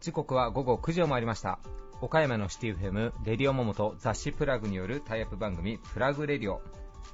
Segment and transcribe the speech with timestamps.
[0.00, 1.58] 時刻は午後9時を回りました。
[2.00, 6.62] 岡山のシティフェムレディオモモと雑誌プラグによるタイアップ番組プラグレディオ。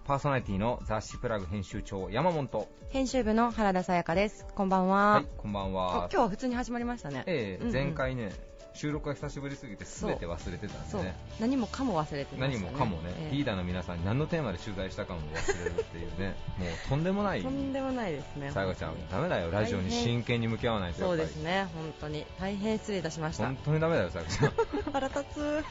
[0.05, 2.69] パーソナリティの雑誌プラグ編集長山本。
[2.91, 4.47] 編集部の原田さやかです。
[4.55, 6.09] こんばんは、はいこんばんは。
[6.13, 7.25] 今日は普通に始まりましたね。
[7.27, 7.73] ええうんうん。
[7.73, 8.33] 前回ね
[8.75, 11.17] 収録が久しぶりすぎて全て忘れてたんでね。
[11.39, 13.35] 何もかも忘れてました、ね、何もかもね、ええ。
[13.35, 16.35] リーダーの皆さんに何のテーマで取材したかも忘れるっていうね。
[16.59, 19.53] もうとんでもないとんでもないですねさやかちゃんダメだよ。
[19.53, 22.27] ラジオに真剣に向き合わないとそうですね本当に。
[22.41, 23.47] 大変失礼いたしました。
[23.47, 24.51] 本当にダメだよさやかちゃん。
[24.51, 25.65] 本 腹立つ。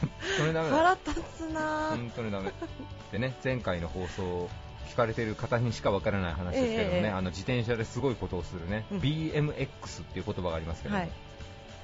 [0.70, 1.88] 腹立つな。
[1.90, 2.52] 本当にダメ。
[3.12, 4.48] でね前回の放送
[4.88, 7.08] 聞かれてる方にしかわからない話ですけどね、ええ。
[7.10, 8.98] あの自転車ですごいことをするね、うん。
[8.98, 11.10] BMX っていう言葉がありますけど、はい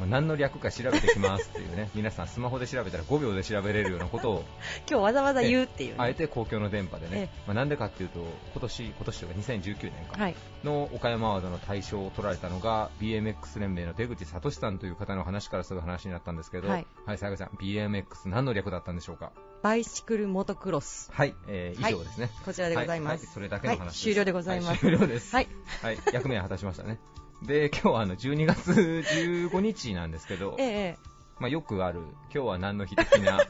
[0.01, 4.45] まあ、何の略か調べてきますっていうね 皆さんスマホで調べたら5秒で調べれるようなことを
[4.91, 8.21] 今日わざわざ言うっていう、ね、あえて公共の電波でねええ、まあ、なんでかっていうと
[8.53, 10.37] 今年今年とか2019年か、はい。
[10.65, 19.33] の岡山ワードの対象を取られたのが BMX 連盟の出口聡さんという方の話からする話になったんですけど、はい、はい、さやかちゃん BMX 何の略だったんでしょうか？
[19.63, 21.11] バイシクルモトクロス。
[21.13, 23.19] はい、えー以上ですね、こちらでございます、はい。
[23.19, 23.27] はい。
[23.27, 23.93] それだけの話はい。
[23.93, 24.71] 終了でございます。
[24.73, 25.49] は終了です、はい。
[25.83, 26.99] はい、役目は果たしましたね
[27.43, 30.99] で 今日はあの12月15日なんですけどえ、ええ
[31.39, 32.01] まあ、よくある
[32.35, 33.41] 今日は何の日的な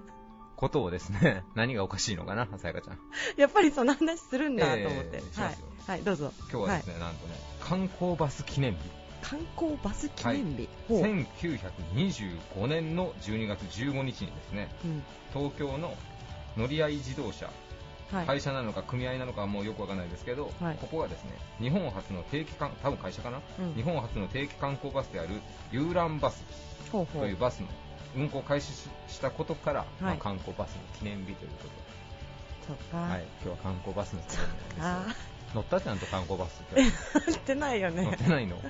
[0.56, 2.98] ことをですね何がおかしいのかなさやかちゃん。
[3.36, 5.56] えやっぱりその話するんだと思って、ええしはい
[5.86, 6.32] はい、どうぞ。
[6.50, 8.78] 今日はですね、なんとね観光バス記念日。
[9.20, 11.02] 観光バス記念日、ほう。
[11.02, 15.02] 1925年の12月15日にですねうん。
[15.34, 15.94] 東京の
[16.56, 17.54] 乗り合い自動車はい
[18.10, 20.76] 会社なのか組合なのかはもうよくわかんないですけど、はい。
[20.80, 23.74] ここがですね日本初の定期観多分会社かな、うん。
[23.74, 25.28] 日本初の定期観光バスである
[25.72, 26.44] 遊覧バス
[26.90, 27.66] というバスの
[28.16, 31.68] 運行を開始ししたことから、まあはい観光バスの記念日というこ
[32.68, 35.24] とで、か、はい、今日は観光バスの記念日なんあですよ。
[35.54, 36.80] 乗ったちゃんと観光バスって。
[36.80, 36.84] あ
[37.30, 38.60] 乗ってないよ乗っねてないの？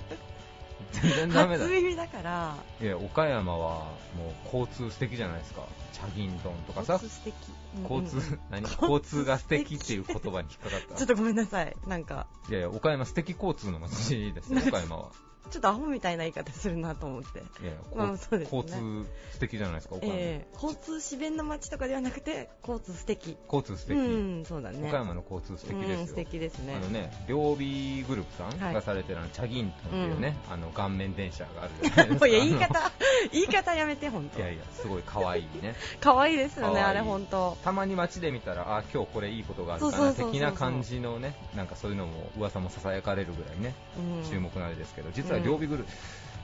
[0.92, 2.56] 全然ダメだ初耳だから。
[2.80, 5.62] いや岡山はもう交通素敵じゃないですか。
[5.92, 6.94] チャギントンとかさ。
[6.94, 7.34] 交通素敵。
[7.82, 8.32] 交通、うん。
[8.34, 8.62] うん何？
[8.62, 10.94] 交交通が素敵っていう言葉に引っかかった。
[10.96, 11.76] ちょっとごめんなさい。
[11.86, 12.26] なんか。
[12.48, 15.10] いやいや岡山素敵交通の街ですよ岡山は
[15.50, 17.38] ちょっとアホみたいな言い方するなと思って。
[17.38, 18.56] いやいやまあそうですね。
[18.56, 24.00] 交通素敵じゃないですか岡山、ええ交通自弁の街とかではなくて交通素敵交通素敵、う
[24.40, 24.88] んそうだね。
[24.88, 26.74] 岡山の交通素敵ですよ、うん素敵ですね。
[26.76, 32.92] あのね両備グループさんはいがされてるあのチャギントンっていうね、あの顔面電車があるじゃないです もかういや言い方
[33.32, 34.38] 言い方やめて本当。
[34.38, 35.74] いやいやすごい可愛いね。
[36.00, 37.56] 可愛いですよねあれ本当。
[37.62, 44.30] たまに街で見たらあ今日これいいことがあるかな的な感じのねなんかそういうのも噂もささやかれるぐらいねうん。
[44.30, 45.92] 注目のあれですけど実は両備グループ、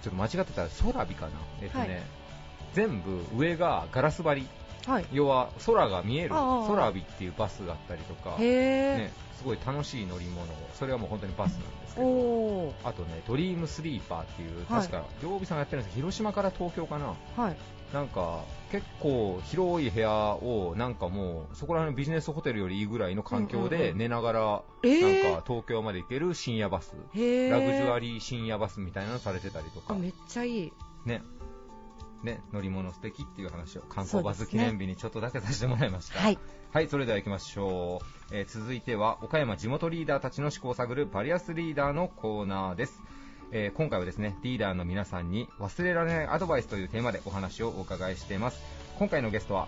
[0.02, 2.02] ちょっと間違ってたら空火かなえっとね、はい
[2.72, 4.48] 全部上がガラス張り
[4.86, 17.56] はい要は空が見える空火っていうバスだったりとか、ね、すごい楽しい乗り物それはもう本当にバスなんですけどあとねドリームスリーパーっていう確か両備さんがやってるんですけど広島から東京かなはい
[17.92, 25.22] なんか結構広い部屋をなんかもうそこら辺のビジネスホテルよりいいぐらいの環境で寝ながらえー。
[25.24, 29.94] なんか東京まで行ける深夜バスラグジュアリー深夜バスみたいなのされてたりとか。
[29.94, 30.72] あめっちゃいい。
[31.04, 31.22] ね。
[32.22, 36.20] ね乗り物素敵っていう話を観光バス記念日にちょっとだけさせてもらいました。
[36.20, 36.38] はい。
[36.72, 38.00] はい、それでは行きましょ
[38.30, 43.02] う、えー続いては岡山地元リーダーたちの思考を探るバリアスリーダーのコーナーです、
[43.52, 48.62] えー今回はですねリーダーの皆さんに忘れられないアドバイスというテーマでお話をお伺いしています。
[48.98, 49.66] 今回のゲストは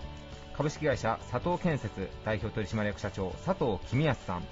[0.57, 4.45] 株式会社佐藤建設代表取締役社長佐藤公康さん。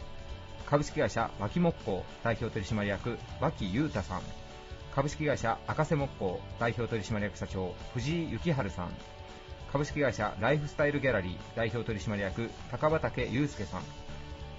[0.66, 4.22] 株式会社脇木工代表取締役脇裕太さん。
[4.94, 8.88] 株式会社赤瀬木工代表取締役社長藤井幸春さん。
[9.70, 13.82] 株式会社ライフスタイルギャラリー代表取締役高畑祐介さん。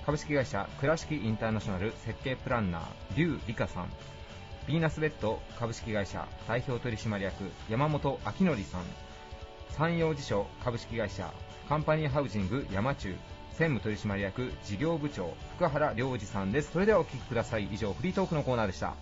[0.05, 2.83] 株式会社倉敷インターナショナル設計プランナー
[3.17, 3.89] 劉理香さん。
[4.67, 8.81] ヴィーナスベッド株式会社代表取締役山本明則さん。
[9.71, 11.31] 山陽辞書株式会社
[11.67, 13.15] カンパニーハウジング山中。
[13.53, 16.71] 専務取締役事業部長福原良二さんです。
[16.71, 17.65] それではお聞きください。
[17.71, 18.95] 以上フリートークのコーナーでした。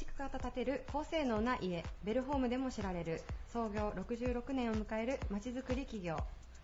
[0.00, 3.20] 築家と建てる高性能な家ベルホームでも知られる
[3.52, 6.16] 創業66年を迎えるまちづくり企業。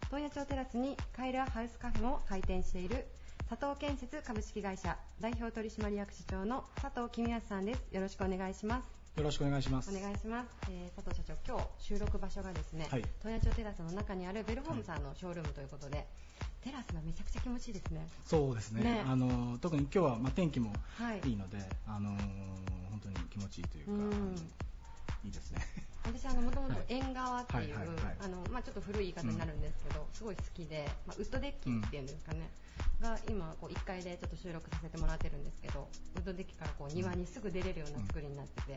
[0.07, 3.05] 東野町テラスにカイラハウスカフェも開店している
[3.51, 7.85] 佐藤建設株式会社代表取締役社長の佐藤公康さんです。
[7.93, 8.96] よろしくお願いします。
[9.17, 9.91] よろしくお願いします。
[9.97, 16.07] お願いします、えー佐藤社長今日収録場所がですね、はい東野町テラスの中にあるベルホームさんのショールームということで、
[16.63, 18.83] テラスがめちゃくちゃ気持ちいいですねそうですね。
[18.83, 22.11] ねあの特に今日はまあ天気もはいいいので、あの
[22.91, 24.37] 本当に気持ちいいというか、うん
[25.25, 25.61] いいですね。
[26.07, 26.85] 私あのもともとはい。
[26.89, 28.17] 縁側っていう、はいはいはい。
[28.21, 32.49] あのまあちょっと古い言い方になるんですけど、すごい好きで、まあ、ウッドデッキっていうんですかね、
[33.01, 38.75] が今こう1階でちょっと収録させてもらってるんですけどウッドデッキからこう庭にすぐ出れるような作りになってて、い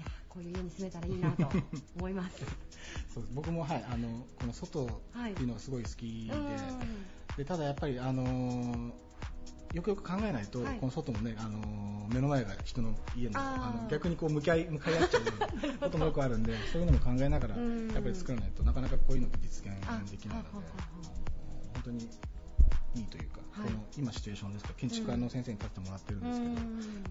[0.00, 1.48] やこういう家に住めたらいいなと
[1.96, 2.38] 思います。
[3.14, 3.34] そうです。
[3.34, 4.90] 僕も、はい、あのこの外っ
[5.34, 6.56] ていうのがすごい好きで,、うん。
[7.36, 9.09] でただやっぱり、あのー
[9.72, 10.78] よくよく考えないと、はい。
[10.78, 17.88] この外もね、あのー目の前が人の家のあの逆にこう向き合い向かい合っちゃう こともよくあるんでそういうのも考えながらうん。
[17.92, 20.74] やっぱり作らないとなかなかこういうのって実現あできないのではははは
[21.74, 22.10] 本当に
[22.96, 23.70] いいというか、はい。
[23.70, 26.56] この今シチュエーションですか建築家の先生に立ってもらってるんですけど、うん。
[26.56, 26.62] ま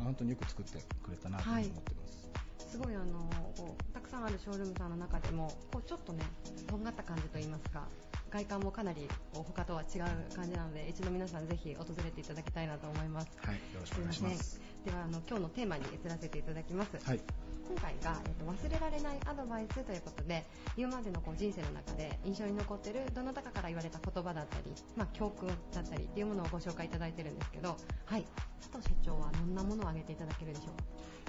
[0.02, 0.72] あ本当によく作って
[1.02, 2.30] くれたなと思ってます。
[2.70, 6.24] すごいあのこうたくさんあるショールームさんの中でもこうちょっとね
[6.68, 7.88] とんがった感じといいますか
[8.32, 13.28] 外観もかなり他とは違う感じなので一度皆さんぜひ訪れていただきたいなと思います。
[13.44, 14.62] はい、よろしくお願いします。
[14.86, 17.20] ではあの今日のテーマに移らせていただきます、はい、
[17.68, 20.46] 今回が、えっと、忘れられないアドバイスということで
[20.78, 28.26] 今までのこう人生の中で印象に残ってるどなたかから言われた言葉だったり、まあ、教訓だったりっていうものをご紹介いただいてるんですけど、はい、
[28.62, 30.68] 佐藤社長はどんなものを挙げていただけるでしょう？
[30.68, 30.74] か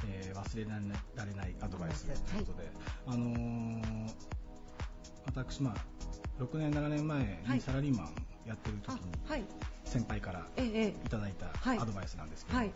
[0.07, 0.65] えー忘れ
[1.17, 2.71] られないアドバイスということで、
[3.07, 4.13] あのー
[5.27, 5.75] 私、まあ、
[6.41, 7.57] 6年、7年前はい。
[7.57, 8.15] にサラリーマン
[8.47, 9.45] やってる時あにはい。
[9.85, 11.79] 先輩からいただいたはい。
[11.79, 12.73] アドバイスなんですけど、はい。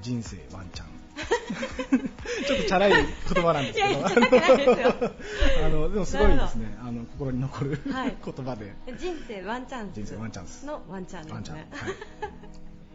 [0.00, 1.02] 人生ワンチャン。
[2.46, 4.06] ちょっとチャラい言葉なんですけど。
[5.66, 6.78] あのでもすごいですね。
[6.80, 8.16] あの心に残る、はい。
[8.24, 8.74] 言葉で。
[8.96, 9.94] 人生ワンチャンス。
[9.94, 10.64] 人生ワンチャンス。
[10.66, 11.92] のワンチャンですワンチャン、ねはい、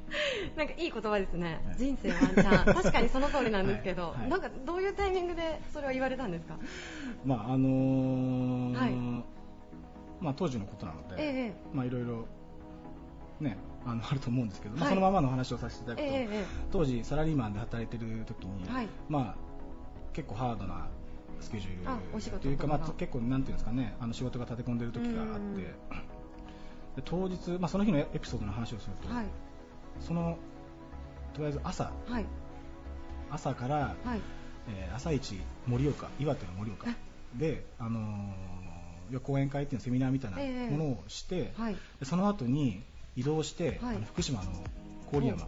[0.56, 1.75] なんかいい言葉ですね、はい。
[1.77, 2.74] 人生ワンチャン。
[2.74, 4.21] 確かにその通りなんですけど、はい。
[4.21, 4.30] はい。
[4.30, 6.57] なんかどういうタイミングでそれを言われたんですか？
[7.25, 8.94] まああのーはい。
[10.19, 12.25] まあ、当時のことなので、ええまあ、いろいろ、
[13.39, 13.56] ね、
[13.86, 14.95] あの あると思うんですけど、まあ、はい。
[14.95, 18.88] そのままの話をさせていただくと、えええ当時サラリーマンで働いてる時に、はい。
[19.10, 19.36] まあ、
[20.13, 20.88] 結構ハードな
[21.39, 25.62] スケジュールというか、まあ結構なんていうんですかねあの仕事が立て込んでる時があうんって
[26.95, 29.25] で当日、まあ、その日のエピソードの話をすると、はい
[30.02, 30.38] その
[31.34, 31.92] とりあえず朝。
[32.08, 32.26] はい。
[33.32, 34.22] 朝から、はい。
[34.70, 36.88] えー朝一盛岡岩手の盛岡。
[37.36, 40.70] で、あのー講演会っていうのセミナーみたいなええ。
[40.70, 41.76] ものをして、はい。
[42.00, 42.84] でその後に
[43.16, 43.96] 移動して、はい。
[43.96, 44.52] あの福島の
[45.12, 45.48] 郡山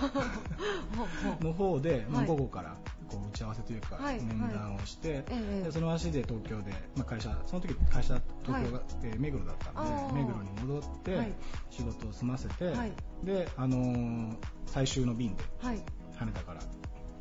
[1.40, 2.76] の方で、まあはい午後から
[3.08, 10.12] こう打ち合わせというか、はい面談をして、ええでその足で東京で、まあ、会社その時会社東京が、えー目黒だったあー。
[10.12, 11.32] んで目黒に戻って、はい。
[11.70, 12.92] 仕事を済ませて、はい。
[13.24, 14.36] で、あのー
[14.66, 15.82] 最終の便ではい。
[16.16, 16.60] 羽田から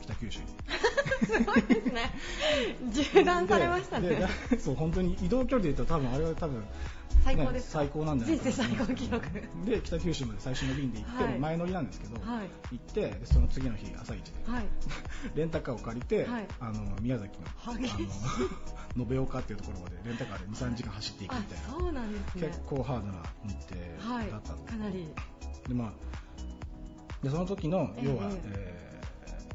[0.01, 0.45] 北九州に
[1.25, 2.11] すごいですね。
[2.93, 4.27] 縦断されましたでね。
[4.49, 6.63] でそう本当に移動距離で言ったら多分あれは多分
[7.23, 8.51] 最高です最高なんじゃないかな。
[8.51, 9.27] 人生最高記録。
[9.65, 11.39] で北九州まで最初の便で行って、はい。
[11.39, 12.49] 前乗りなんですけど、はい。
[12.71, 14.51] 行ってでその次の日朝一で。
[14.51, 14.65] はい。
[15.35, 16.47] レンタカーを借りて、はい。
[16.59, 17.73] あの宮崎のあ
[18.97, 21.69] の 延岡っていうところまでレンタカーで23時間走っていくあみたいな。
[21.69, 22.47] そうなんですね。
[22.47, 23.55] 結構ハードな日
[23.99, 24.31] 程はい。
[24.31, 24.71] だったんで。
[24.71, 25.07] すかなり。
[25.67, 25.93] でまあ
[27.23, 28.82] でその時の要は、えええー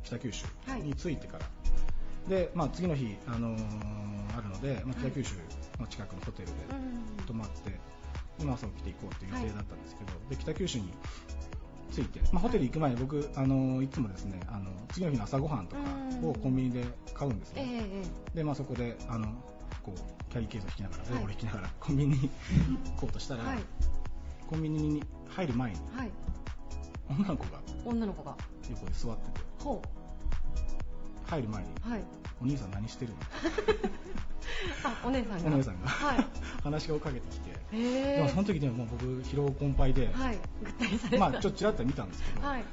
[0.09, 0.81] 北九州はい。
[0.83, 1.47] に着いてから、
[2.29, 3.59] で、まあ、次の日、あのー
[4.37, 5.35] あるので、まあ、北九州
[5.81, 7.27] の近くのホテルでうん。
[7.27, 7.71] 泊まって、
[8.39, 10.93] でまあ、朝起きていこうという予定だったんですけど、で北九州に
[11.93, 15.83] 着いて、まあ、ホテル行く前に僕、あのーいつもですねあの次の日の朝ごはんとか
[16.23, 16.85] をコンビニで
[17.15, 18.03] 買うんですええね、え
[18.35, 18.37] え。
[18.37, 19.27] でまあ、そこであの
[19.83, 21.11] こうキャリーケースを引きながら、はい。
[21.11, 22.31] ゴロゴロ引きながらコンビニに
[22.95, 23.59] 行こうとしたら、はい。
[24.47, 26.11] コンビニに入る前にはい。
[27.11, 28.37] 女の子が女の子が。
[28.71, 29.47] 横で座ってて。
[29.59, 29.83] ほ
[31.29, 32.01] 入る前にうはい
[32.43, 33.19] 「お兄さん何してるの?
[34.85, 35.47] あお姉さん」が。
[35.47, 36.27] お姉さんが、はい。
[36.65, 40.39] 話をかけてきて、でもその時でももう僕疲労困憊で、はい。
[40.63, 42.65] ぐったりされてまあちょっとちらっと見たんですけど、はい。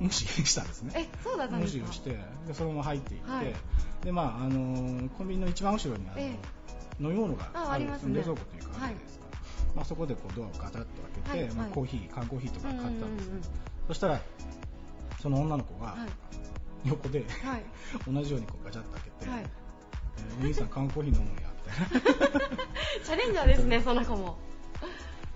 [0.00, 0.92] 無視したんですね。
[0.94, 1.86] えそうだったんですか？
[1.86, 3.54] 無視をしてでそのまま入っていって、はい。
[4.04, 6.36] でまああのーコンビニの一番後ろにあの、え
[7.00, 8.16] 飲み物があありますね。
[8.16, 8.94] 冷蔵庫というかあるじゃない。
[8.94, 9.24] ですか、
[9.76, 10.88] まあ、そこでこうドアをガチャッと
[11.28, 13.30] 開けて、まあ、コーヒー缶コーヒーとか買ったんです
[13.88, 14.20] そしたら
[15.20, 16.08] その女の子がはい
[16.84, 17.62] 横で、はい。
[18.12, 19.40] 同じようにこうガチャッと開けて、はい。
[19.40, 19.62] えー
[20.40, 22.48] お兄さん缶コーヒー飲むんやみたいな。
[23.04, 24.36] チャレンジャーですねその子も。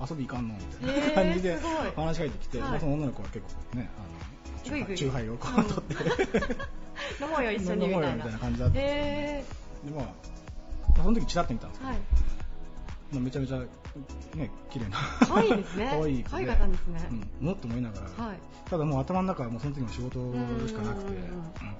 [0.09, 1.59] 遊び行かんのみたいな感じで
[1.97, 2.71] 話しかけてきて、はい。
[2.71, 6.65] まあ、その女の子は結構ねあのチューハイをこううん取って、
[7.25, 8.09] 飲もうよ一緒にみたいな。
[8.11, 9.45] 飲もうよみたいな感じだったんですへ
[9.91, 11.93] でまあまあその時チラッと見たんですけど、
[13.13, 14.99] めちゃめちゃね綺麗な。
[15.21, 15.89] 可愛いですね。
[15.99, 16.25] 可愛い。
[16.25, 17.09] 子可愛かったんですね。
[17.41, 18.39] うん、もっと思いながら、はい。
[18.69, 20.33] ただもう頭の中はもうその時も仕事
[20.67, 21.17] しかなくて。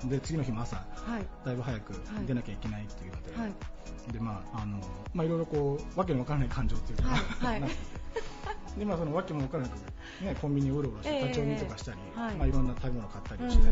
[0.09, 0.83] で次の日も朝は
[1.19, 1.27] い。
[1.45, 1.93] だいぶ早く
[2.27, 3.53] 出なきゃいけないっていうので、はい。
[4.13, 4.79] でまああの
[5.15, 7.63] まあいろいろこうわけのわからない感情っていうか、はい。
[8.79, 9.73] で まあそのわけもわからなく
[10.23, 12.35] ねコンビニをうろうろしてええ立ち読みとかしたり、はい。
[12.37, 13.69] まあいろんな食べ物買ったうんりして、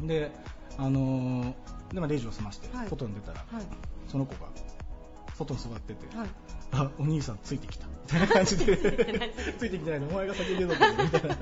[0.00, 0.06] うん。
[0.06, 0.32] で
[0.78, 1.54] あのー
[1.92, 2.88] でまあレジを済ましてはい。
[2.88, 3.64] 外に出たら、はい。
[4.08, 4.50] その子が
[5.36, 6.28] 外に座ってて、はい。
[6.72, 7.86] あお兄さんついてきた。
[7.86, 8.76] みたいな感じで。
[9.58, 10.08] ついてきてないの。
[10.08, 11.36] お前が先に出とけよみたいな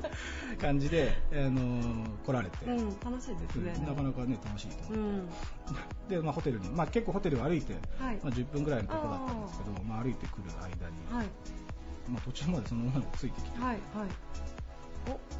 [0.60, 3.72] 感じで、あのー来られて、うん楽しいですね。
[3.86, 5.28] なかなかね楽しいと思う、うん。
[6.08, 8.18] で、まあ、ホテルに、まあ、結構ホテルを歩いて、はい。
[8.22, 10.72] まあ、10分ぐらいのところだったんですけどまあ、歩いてくる間に、
[11.10, 11.26] はい。
[12.08, 13.78] まあ、途中までその女の子ついてきて、はいはい。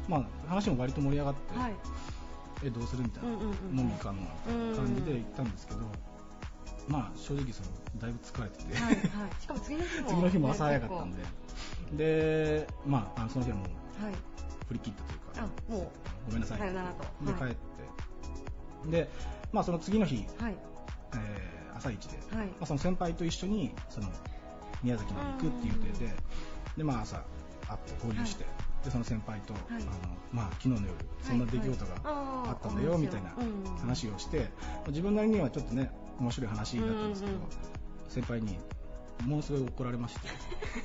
[0.07, 1.39] まあ、話も割と盛り上がって、
[2.65, 5.79] えどうするみたいな、うんうんうん飲み行かんのみたいな感じで行ったんですけど、
[6.87, 7.69] まあ正直その
[8.01, 9.41] だいぶ疲れてて、はいはい。
[9.41, 11.23] しかも次の日も 次の日も朝早かったんで、
[11.93, 14.13] でまああのその日はもうはい。
[14.67, 15.91] 振り切ったというかあも
[16.25, 16.59] ごめんなさい。
[16.59, 17.33] ではい。
[17.35, 18.91] 帰って。
[18.91, 19.09] で
[19.51, 20.55] まあその次の日、うはい。
[21.15, 22.47] えー朝一で、はい。
[22.47, 24.07] まあ、その先輩と一緒にその
[24.83, 26.15] 宮崎まで行くっていう予定で
[26.77, 27.17] でまあ朝
[27.67, 28.45] 会って合流して、
[28.83, 29.79] でその先輩と、あの
[30.31, 30.87] まあ、昨日の夜
[31.21, 33.33] そんな出来事があったんだよみたいな
[33.79, 34.49] 話をして、
[34.87, 37.49] 自分なりにはちょっとね面白い話だったんですけど、うんうん
[38.09, 38.59] 先輩に
[39.25, 40.19] ものすごい怒られまして。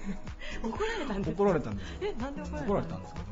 [0.67, 1.43] 怒られたんですか？
[1.43, 1.97] 怒られたんですよ。
[2.01, 3.27] えなんで怒られた怒られたんですけど、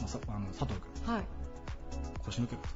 [0.00, 1.14] まあ、さあの佐藤君。
[1.14, 1.24] はい。
[2.24, 2.68] 腰抜けろと。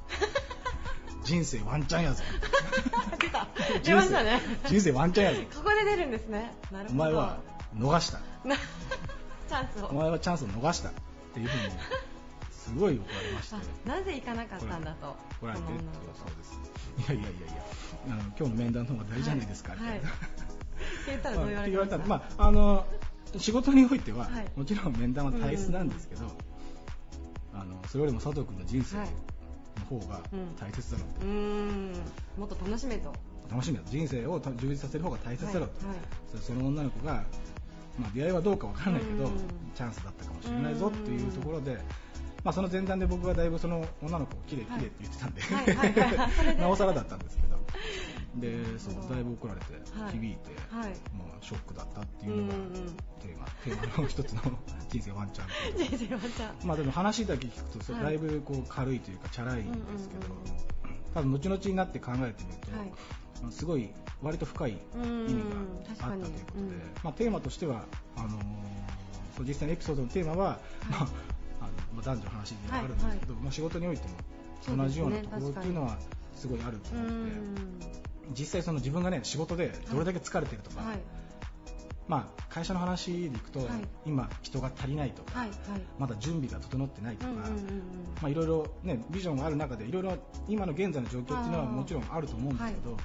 [1.25, 2.23] 人生ワンチャンやぞ。
[3.19, 3.47] 出た。
[3.83, 4.41] 出ましたね。
[4.67, 5.47] 人生ワンチャンやぞ。
[5.57, 6.53] ここで出るんですね。
[6.71, 7.03] なるほど。
[7.03, 7.37] お前は
[7.75, 8.19] 逃した。
[8.45, 9.87] な チャンスを。
[9.87, 10.89] お前はチャンスを逃した。
[10.89, 10.91] っ
[11.33, 11.73] ていうふうに
[12.65, 13.55] すごい怒られまして。
[13.55, 15.15] あなぜ行かなかったんだと。
[15.41, 17.13] 怒られてそうです。
[17.13, 17.63] いやいやいやいや
[18.07, 19.79] あの今日の面談の方が大事じゃないですか、はい。
[19.81, 20.17] みたいなはい。
[20.17, 20.19] っ
[21.05, 22.85] て言ったらどう言われ言われたまああの
[23.37, 26.25] 仕事においては、はいもちろん面談は大切なんですけど、
[27.53, 29.07] あのそれよりも佐藤君の人生はい
[29.79, 30.21] の方が
[30.59, 31.91] 大切だろうと、うーん。
[32.37, 33.13] もっと楽しめと。
[33.51, 33.83] 楽しみだ。
[33.85, 36.05] 人生を充実させる方が大切だろうと、はいはい。
[36.31, 37.25] そその女の子が、
[37.99, 39.31] まあ、出会いはどうかわからないけど、うん。
[39.75, 41.77] チャンスだったかもしれないぞっていうところで、
[42.45, 44.65] まあ、その前段で僕はだいぶその女の子をきれい。
[44.65, 45.41] きれいって言ってたんで、
[46.61, 47.55] なおさらだったんですけど。
[48.35, 50.11] でそうだいぶ怒られてはい。
[50.13, 50.89] 響いて、はい。
[51.15, 52.53] もうショックだったっていうのが
[53.19, 54.41] テーマ、テーマの一つの
[54.89, 60.15] 人生ワンチャ人生ワンちゃんまあでも話だけ聞くとだいぶこう軽いというかチャラいんですけ
[61.19, 62.57] ど、後々になって考えてみる
[63.41, 63.89] と、すごい
[64.21, 65.43] 割と深い意味
[65.99, 67.85] があったということで、まあ、テーマとしては
[68.17, 68.85] あのー
[69.35, 70.59] そう実際のエピソードのテーマは、
[70.89, 71.34] まああのまあ、
[72.01, 75.97] 男女の話ではあるんですけど、まあ、仕事においても同じようなところっていうのは
[76.35, 78.05] すごいあるとう思ってん
[78.37, 80.99] 実際その自分がね仕事でどれだけ疲れてるとか、はい。
[82.07, 83.67] まあ、会社の話でいくと、はい。
[84.05, 85.57] 今人が足りないとか、はいはい。
[85.97, 87.25] まだ準備が整ってないと
[88.21, 92.97] か、いろいろ、ね、ビジョンがある中でいろいろ今の現在の状況っていうのはもちろんあると思うんですけど、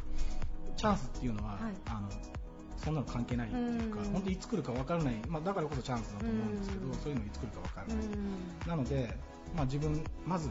[0.77, 1.61] チャンスっていうのは、はい。
[1.87, 2.09] あの
[2.83, 4.13] そんなの関係ないっていうか、うん。
[4.13, 6.95] 本当にいつ来るか分からない、まあ、だからこそチャンスだと思うんですけど、うん。
[6.95, 8.69] そういうのいつ来るか分からない、うん。
[8.69, 9.17] なので、
[9.55, 10.49] まあ、自分まず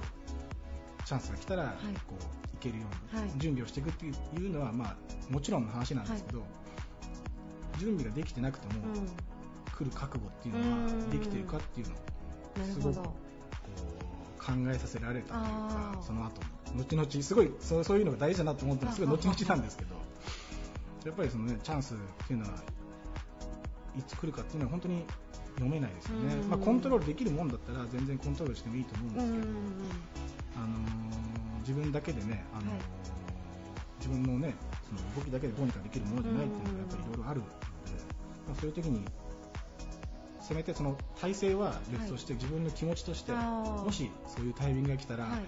[1.05, 1.67] チャンスが来たら、い。
[2.07, 3.31] こういけるように、はい。
[3.37, 4.95] 準備をしていくっていうのは、まあ、
[5.29, 6.43] もちろんの話なんですけど、
[7.79, 9.07] 準備ができてなくても、うん。
[9.79, 11.09] 来る覚悟っていうのはうん。
[11.09, 11.97] できてるかっていうのを
[12.65, 14.09] すごくこう
[14.39, 16.41] 考えさせられたというかその後
[16.75, 19.95] 後々すごいそうそういうのが大事だなと思ったのはすごい後々なんですけど
[21.05, 22.51] やっぱりその、ね、チャンスっていうのは
[23.97, 25.05] いつ来るかっていうのは本当に
[25.55, 26.49] 読めないですよね、うん。
[26.49, 29.37] まあ、コントロールできるもんだったら全然コントロールしてもいいと思うんですけど、
[30.57, 30.69] あのー
[31.59, 32.79] 自分だけでね、あのーはい。
[33.99, 34.55] 自分のね
[34.87, 37.51] その動きだけでどうにかできるものじゃないっていうのがやっぱりいろいろあるので、
[38.47, 39.05] まあ、そういう時に
[40.39, 45.39] せめてその体制は別として自分の気持ちとして、もしそういうタイミングが来たら、はい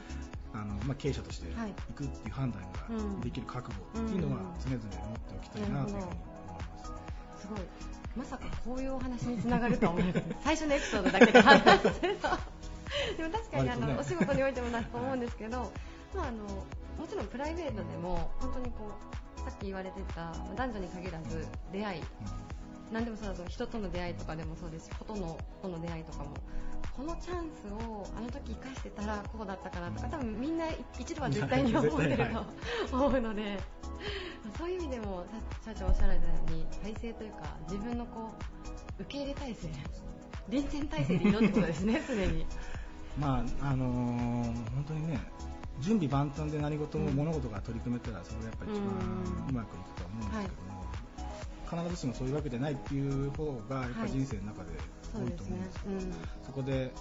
[0.54, 1.74] あのまあ、経営者としてはい。
[1.90, 3.20] 行くっていう判断うん。
[3.20, 4.46] ができる覚悟っていうのはうん。
[4.60, 6.92] 常々持っておきたいなというふうに思います。
[6.92, 7.02] ね。
[7.40, 7.60] すごい。
[8.16, 10.04] まさかこういうお話につながるとは思い
[10.44, 11.90] 最初のエピソードだけで話すと。
[13.18, 13.96] でも確かにあの、ね。
[14.00, 15.72] お仕事においてもだと思うんですけど、
[16.14, 18.92] まあ、あのもちろんプライベートでも本当にこ
[19.38, 22.04] うさっき言われてた男女に限らず出会い。
[22.92, 26.34] 何でもそうだと人との出会いとかでもそうですしことのとの出会いとかも
[26.96, 30.66] このチャンスをあの時生かしてたらこうだったかなとか多分みんな
[31.00, 32.18] 一度は絶対に思ってる
[32.92, 33.60] と思うので
[34.58, 35.26] そういう意味でも
[35.64, 38.32] さ社長おっしゃられたように体制というか自分のこ
[39.00, 39.70] う受け入れ体制
[40.50, 42.46] 臨戦態勢でいろってことですね 常に。
[43.20, 45.20] まああのー本当にね
[45.80, 48.88] 準備万端で何事もうん物事が取り組めたらそれがやっぱり一番
[49.50, 50.56] うまくいくとは思うんです
[51.68, 54.72] けども、必ずしもそういうわけじゃないっていう方がやっぱり人生の中で
[55.20, 56.14] 多いと思うんですよ、うん。
[56.46, 56.92] そこで、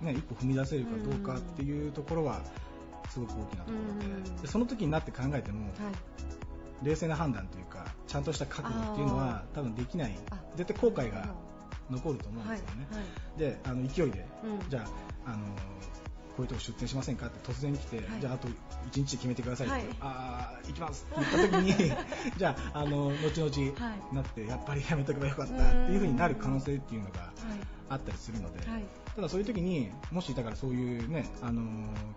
[0.00, 2.40] ね、一歩踏み出せるかどうかっていうところは
[3.10, 5.72] すごく大きなところで,、うんでその時になって考えても、はい。
[6.86, 10.16] 冷静な判断というかちゃんとした覚悟っていうのは多分できない。
[10.30, 10.38] あ。
[10.56, 11.34] 絶対後悔が
[11.90, 13.38] 残ると思うんはいですよね、はい。
[13.38, 14.70] であの勢いで、うん。
[14.70, 14.84] じゃ
[15.26, 15.38] あ、あの
[16.42, 17.26] ういうとこ出店しませんか？
[17.26, 18.06] って突然来て、はい。
[18.20, 18.52] じゃああと1
[18.94, 19.86] 日で決めてくださいって、はい。
[20.00, 21.06] ああ行きます。
[21.10, 21.92] って言った時に
[22.36, 24.14] じゃああの後々はい。
[24.14, 25.54] なってやっぱりやめとけばよかった。
[25.54, 27.32] っていうふうになる可能性っていうのがはい。
[27.90, 28.84] あったりするので、はい。
[29.16, 31.62] ただそういう時にもしだからそういうねあの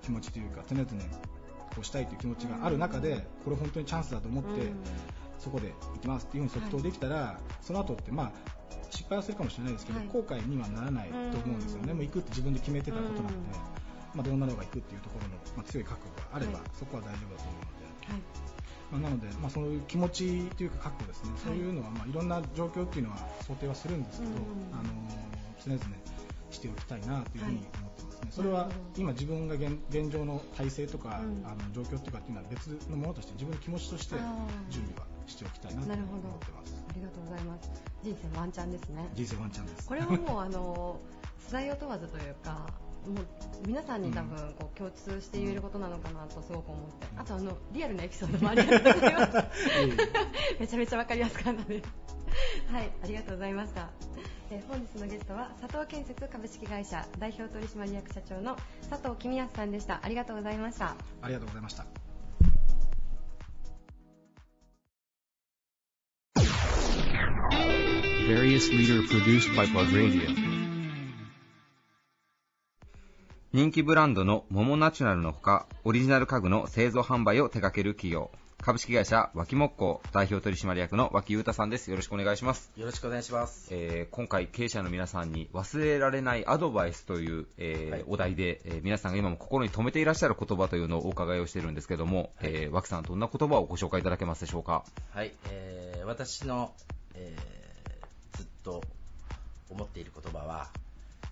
[0.01, 0.87] 気持ちというか常々
[1.73, 4.75] こうしたいという気持ちがある中でこれ本当にチャンスだと思って、うん。
[5.39, 8.31] そこで行きますっていうふうに即答できたら、その後ってまあ
[8.91, 10.07] 失敗はするかもしれないですけど、はい。
[10.07, 11.97] 後悔にはならないと思うんですよね、うん。
[11.97, 13.80] もう行くって自分で決めてたことなんで、うん
[14.13, 16.61] まあ、どんなのが行くっていうところの、まあ、強い覚悟があれば、はい。
[16.73, 18.41] そこは大丈夫だと思うので、はい。
[18.91, 24.37] まあ、なので、まあ、そういう気持ちというか覚悟ですね、そういうのは、まあ、いろんな状況っていうのは想定はするんですけど、うん
[24.73, 24.89] あの
[25.63, 25.81] 常々
[26.49, 31.45] しておきたいなというふうに思ってますね、それは今自分が現現状の体制とか、うん。
[31.47, 34.15] あの状況とかっていうのは別のものとして自分の気持ちとして
[34.69, 35.97] 準備はしておきたいなと思っ
[36.39, 36.83] てます。
[36.89, 37.71] ありがとうございます。
[38.03, 39.07] 人生ワンチャンですね。
[39.13, 39.87] 人生ワンチャンです。
[39.87, 40.99] これはもうあの
[41.47, 42.67] 世代を問わずというか
[43.07, 43.25] もう
[43.67, 47.07] 皆さんに多分こう共通して言えることなのかなとすごく思って。
[47.17, 49.33] あとあのリアルなエピソードもありがとうございます
[50.59, 51.89] めちゃめちゃわかりやすかったです
[52.71, 53.89] はいありがとうございました、
[54.49, 58.57] えー本日のゲストは佐藤建設株式会社代表取締役社長の
[58.89, 60.01] 佐藤公康さんでした。
[60.03, 60.95] ありがとうございました。
[61.21, 61.85] ありがとうございました
[68.27, 70.40] Various leader produced by Plug Radio.
[73.53, 78.31] 人気ブランドのモモナチュラルのほか、オリジナル家具の製造販売を手掛ける企業、
[78.61, 81.89] 株式会社脇木工代表取締役の脇裕太さんです。
[81.89, 82.71] よろしくお願いします。
[82.77, 83.67] よろしくお願いします。
[83.71, 94.85] えー今回経営者の皆さんに忘れられないアドバイスという、えーはいお題で、えー皆さんが今も心に留めていらっしゃる言葉というのをお伺いをしているんですけども、はいえー脇さんどんな言葉をご紹介いただけますでしょうか？
[95.13, 96.71] はい、えー私の、
[97.15, 98.81] えーずっと
[99.69, 100.69] 思っている言葉は、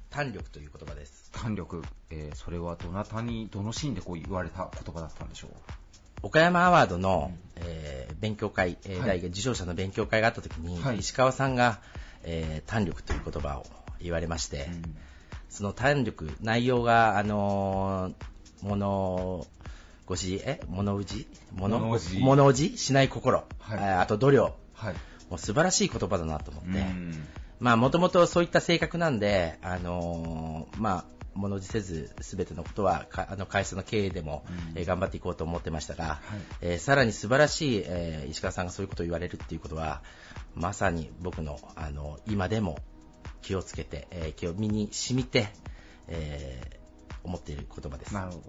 [0.09, 1.29] 胆力という言葉です。
[1.31, 5.51] 胆力、えーそれはどなたにどのシーンでこう言われた言葉だったんでしょう？
[6.23, 9.21] 岡山アワードの、えー勉強会、えーはい。
[9.21, 10.99] 第受賞者の勉強会があった時に、はい。
[10.99, 11.79] 石川さんが、
[12.23, 13.65] えー胆力という言葉を
[14.01, 14.67] 言われまして、
[15.49, 19.45] その胆力、内容が、あのー、物
[20.05, 21.79] ごじ、え物うじ物？
[21.79, 23.77] 物おじ物おじしない心、はい。
[23.79, 24.95] えーあと度量、はい。
[25.29, 27.27] もう素晴らしい言葉だなと思って、うん
[27.59, 36.19] まあ、もともとそういった性格なんで、あのーまあ、物おじせず、すべてのことは、かあの会社の経営でも、うんえー頑張っていこうと思ってましたが、はい
[36.61, 40.01] えーさらに素晴らしい、えー石川さんがそういうことを言われるっていうことは、
[40.55, 42.77] まさに僕の、あの今でも
[43.41, 45.49] 気をつけて、えー気を身に染みて、
[46.07, 46.79] えー
[47.21, 48.13] 思っている言葉です。
[48.13, 48.43] なるほど。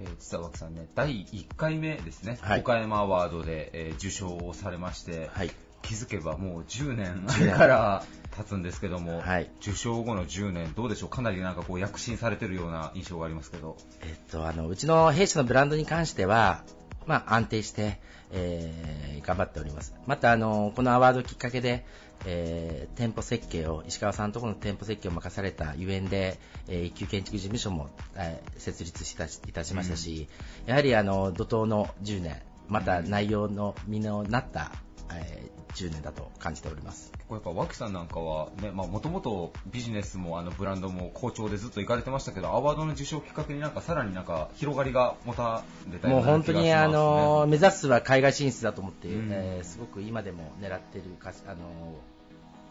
[0.00, 5.50] えー実は脇さんね、第1回目ですね、はい岡山アワードで、えー受賞をされまして、はい。
[5.82, 8.04] 気づけばもう10年10年から
[8.36, 9.50] 経つんですけども、はい。
[9.60, 16.64] 受賞後の10年、どうでしょう、かなりなんかこう躍進されてるような印象がありますけど、えっと、あの、うちの弊社のブランドに関しては、
[17.06, 19.94] まあ、安定して、えー頑張っております。
[20.06, 21.86] また、あの、このアワードきっかけで、
[22.24, 30.28] えー店舗設計を、石川さんのところの店舗設計を任されたゆえんで、えー一級建築事務所も、えー設立したしいたしましたし、
[30.66, 34.72] やはり、あの、怒涛の10年、また内容の身のなった、
[35.18, 37.12] えー10年だと感じております。
[37.28, 49.28] これやっぱ脇さんなんかはね、まあもともとビジネスもあのブランドも好調でずっと行かれてましたけど、アワードの受賞きっかけになんかさらになんか広がりが持たれたよもううな気がします、ね、本当にあの目指すは海外進出だと思って、うん。
[49.32, 51.56] えーすごく今でも狙ってるかあの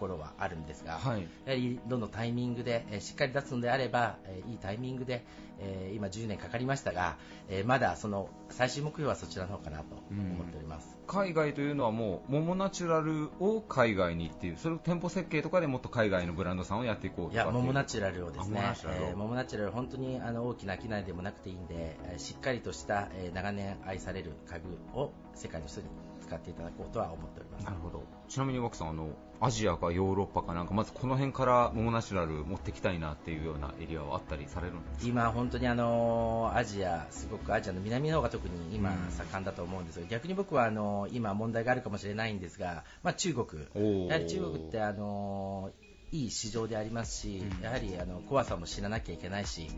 [0.01, 1.21] 心はあるんですが、はい。
[1.45, 5.23] やはりどのタイミングで、えーしっかり出すのであれば、えーいいタイミングで、
[5.59, 7.17] えー今10年かかりましたが、
[7.49, 10.97] えーまだその最終目標はそちらの方かなと思っております。
[11.07, 17.63] 海外というのはもう、モモナチュラルを海外にっていう、それを店舗設計とかでもっと海外のブランドさんをやっていこうといや、かっていう。
[17.63, 18.61] モモナチュラルをですね。
[18.61, 18.75] あ
[19.17, 25.87] モモナチュラル本当にあの大きな商いでもなくていいんで、えーしっかりとした、えー長年愛される家具を世界の人に
[26.31, 27.65] 使っていただこうとは思っております。
[27.65, 28.03] なるほど。
[28.29, 29.09] ちなみに脇さん、あの、
[29.41, 35.07] アジアかヨーロッパかなんか、まずこの辺からモモナチュラル持ってきたいなっていうようなエリアはあったりされるんですか？
[35.07, 43.63] 今、本当にあのアジア、すごくアジアの南の方が特に今うん、盛んだと思うんですが、逆に僕はあの今、問題があるかもしれないんですが、まあ、中国、
[44.07, 45.71] やはり中国ってあの
[46.13, 49.69] いい市場でありますし、うんやはりあの怖さも知らなきゃいけないし、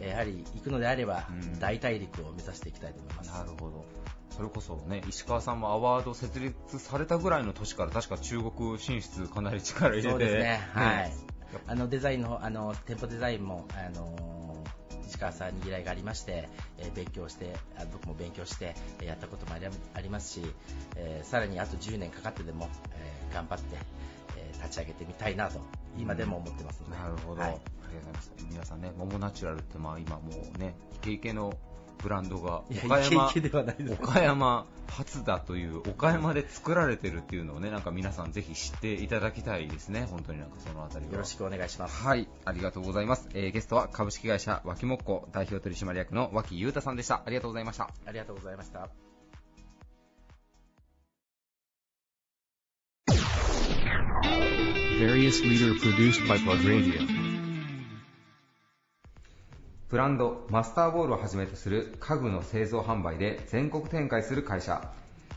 [0.00, 3.30] うんやはり行くのであればうん、大大陸を目指していきたいと思います。
[3.30, 3.84] なるほど。
[4.36, 11.12] それこそね、石川さんもアワード設立されたぐらいの年から確か中国進出かなり力入れて、そうですね、はい。
[11.66, 14.16] あのデザインの方あの店舗デザインもあの
[15.06, 20.42] 石川さんに依頼がありまして、えー勉強してあ僕も勉強してえーやったこともありありますし、
[20.96, 23.76] えーさらにあと10年かかってでも、えー頑張って、
[24.38, 25.60] えー立ち上げてみたいなと
[25.98, 27.50] 今でも思ってますので、なるほど、はい。
[27.50, 28.32] りがとうございます。
[28.50, 30.22] 皆さんね、モモナチュラルってまあ今も
[30.54, 31.52] うね、イケイケの
[31.98, 40.06] ブランドが岡山イケイケではないです岡山初だという岡山で作られてるっていうのをね、なんか皆さんぜひ知っていただきたいですね。
[40.10, 41.12] 本当になんかそのあたりは。
[41.12, 42.02] よろしくお願いします。
[42.04, 43.28] はい、ありがとうございます。
[43.34, 47.22] えーゲストは株式会社脇木工代表取締役の脇裕太さんでした。
[47.24, 47.90] ありがとうございました。
[48.06, 48.90] ありがとうございました。
[59.92, 64.90] ブランドマスターボールをはじめとする家具の製造販売で全国展開する会社。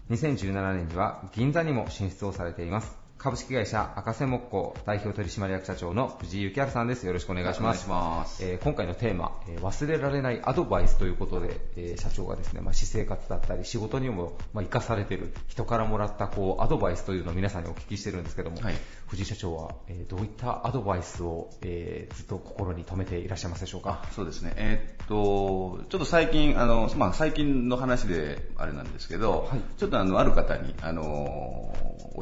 [0.09, 3.04] 2017年には銀座にも進出をされています。
[3.17, 7.07] 株式会社赤瀬木工代表取締役社長の藤井幸春さんです。
[7.07, 7.89] よろしくお願いします。
[7.89, 8.45] ます。
[8.45, 18.75] えー今回のテーマ、えー忘れられないアドバイスということで、えー社長がですね、まあ、私生活だったり仕事にも、まあ、生かされている人からもらったこうアドバイスというのを皆さんにお聞きしてるんですけども、はい。
[19.07, 24.01] 藤井社長は、えーどういったアドバイスを、えーずっと心に留めていらっしゃいますでしょうか？
[24.03, 29.61] あそうですね、えーっと、ちょっと最近、あのまあ、最近の話であれなんですけど、はい。
[29.77, 31.73] ちょっとあのある方にあの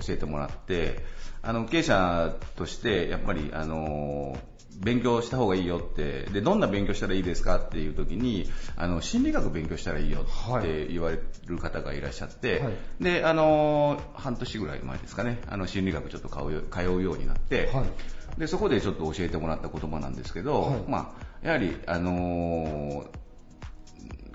[0.05, 0.92] 教えてもらって、
[1.41, 4.37] あの経営者としてやっぱりあの
[4.79, 10.25] 勉強した方がいいよってで、どんな勉強したらいいですかっていう時に、あの心理学勉強したらいいよ
[10.57, 12.73] って言われる方がいらっしゃって、はい。
[13.03, 18.39] であの半年ぐらい前ですかね、あの心理学ちょっと通うよ通うようになって、はい。
[18.39, 20.79] でそこでちょっと教えてもらった言葉なんですけど、はい。
[20.87, 23.07] まあ、やはり、あのー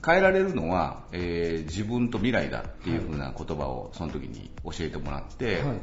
[0.06, 5.76] 変えられるのは、えー自分と未来だっていう風な言葉をその時に教えてもらって、はい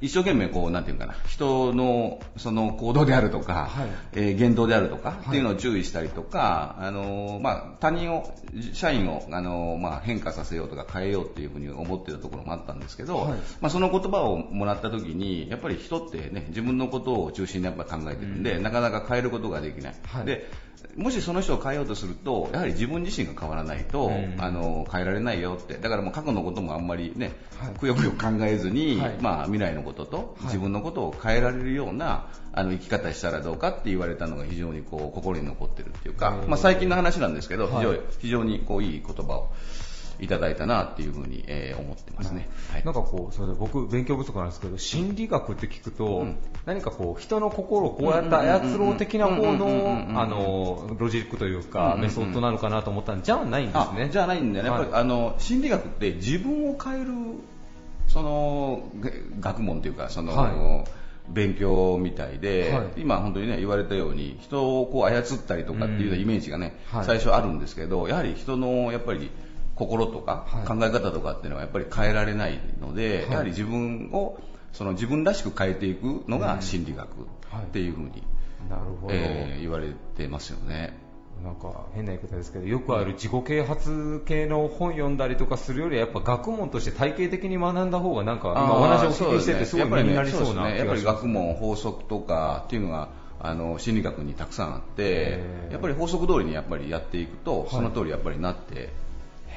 [0.00, 3.88] 一生懸命こう、なんていうかな、人のその行動であるとか、はい。
[4.12, 5.26] えー言動であるとか、い。
[5.28, 8.32] っていうのを注意したりとか、あのーまあ、他人を、
[8.72, 13.38] 社員を、あのーまあ、変化させようとか変えようっていうふうに思ってたところもあったんですけど、はい。
[13.60, 19.94] まあ、その言葉をもらった時に、やっぱり人ってね、自分のことを中心にやっぱ考えてるんで、なかなか変えることができない。
[20.24, 20.48] で
[20.96, 24.34] もしその人を変えようとすると、やはり自分自身が変わらないと、うん。
[24.38, 27.74] あの変えられないよって、だからもう過去のこともあんまりね、はい。
[27.74, 29.16] くよくよ考えずに、はい。
[29.20, 30.44] まあ、未来のこととい。
[30.44, 37.74] 自分のことを変えられるような、あの生き方したらどうかって言われたのが非常にこう心に残ってるっていうかまあ、最近の話なんですけど、はい。
[37.76, 39.52] 非常に非常にこういい言葉を
[40.20, 42.48] いただいたなっていうふうに、えー思ってますね。
[42.72, 54.04] はいなんかこう、それで僕勉強不足なんですけど、心理学って聞くと、うん何かこう、人の心をこうやって操ろう的な方うんうんうんうんうんうんの、あの、ロジックというか、うんうんうんメソッドなのかなと思ったんじゃないんですね。
[54.04, 57.12] あじゃないんだよね、やっぱり、はいあの心理学って自分を変える
[58.08, 60.84] そのげ学問というかその、は
[61.28, 69.30] 勉強みたいで、はい今本当にね言われたように人をこう操ったりとかっていうイメージがね、はい最初あるんですけどやはり人のやっぱり
[69.78, 70.66] 心とかはい。
[70.66, 73.30] 考え方とかっていうのはやっぱり変えられないので、はい。
[73.30, 74.38] やはり自分を
[74.72, 78.22] その自分らしく変えていくのが心理学っていうふうに、
[78.68, 79.14] なるほど。
[79.14, 80.96] えー言われてますよね。
[81.42, 91.02] なんか変な言い方ですけど、よくある自己啓発系の本読んだりとかするよりは、やっぱ学問として体系的に学んだ方が、なんか今お話をお聞きしてて、すごい身になりそうなやっぱり。
[91.02, 93.08] 学問、法則とかっていうのが
[93.40, 95.38] あの心理学にたくさんあって
[95.70, 98.90] やっぱり法則通りにやっぱりやっていくと、いその通りやっぱりなって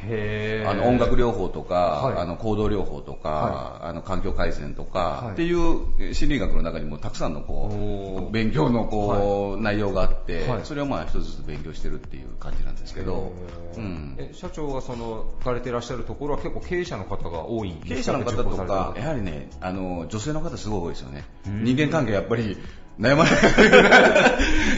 [0.03, 2.17] あの音楽療法とか、はい。
[2.17, 5.33] あの行動療法とか、はあの環境改善とか、はい。
[5.33, 10.61] っていう心理学の中にもたくさんのこう勉強のこう、内容があって、はい。
[10.63, 13.31] それをまあ一つずつ勉強してるっていう感じなんですけど、
[13.77, 14.15] うん。
[14.17, 17.93] え社長がその行かれていらっしゃるところは結構経営者の方が多いんですか？
[17.93, 21.25] 経営者の方とか、やはりね、あの、女性の方すごい多いですよね。
[21.47, 21.63] うん。
[21.63, 22.57] 人間関係やっぱり
[22.99, 23.37] 悩まれる、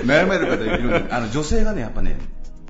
[0.05, 2.17] 悩める方いるんであの、女性がね、やっぱね、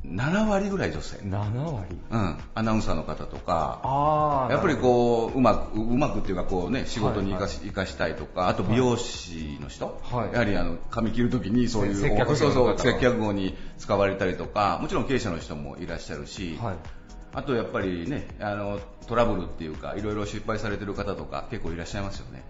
[0.05, 1.17] 7割ぐらい女性。
[1.17, 1.97] 7割。
[2.11, 2.37] うん。
[2.55, 10.33] アナウンサーの方とか、あやっぱりこう、うまく、うまくっていうかこうね、仕事に生かし,、はい生かしたいとか、あと美容師の人、はい。
[10.33, 16.75] やはりあの、髪切るときにそういう、接客そうそう、接客業に使われたりとか、もちろん経営者の人もいらっしゃるし、はい
[17.33, 22.43] あとやっぱりね、あの、トラブルっていうか、いろいろ失敗されてる方とか結構いらっしゃいますよね。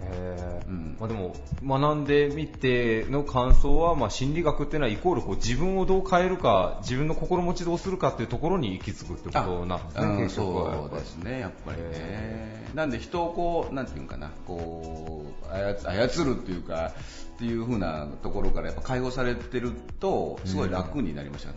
[0.68, 12.74] うんまあ、でも学んでみての感想は、まあ、心理学っていうのはイコールこう自分をどう変えるか自分の心持ちどうするかっていうところに行き着くってことなんですねうそうですね、やっぱりへね。
[12.74, 16.92] なんで人をこう、なんていうかな、こう、操操るっていうか、
[17.34, 21.52] っていう風なところからやっぱ解放されてると、すごい楽になりました。
[21.52, 21.54] う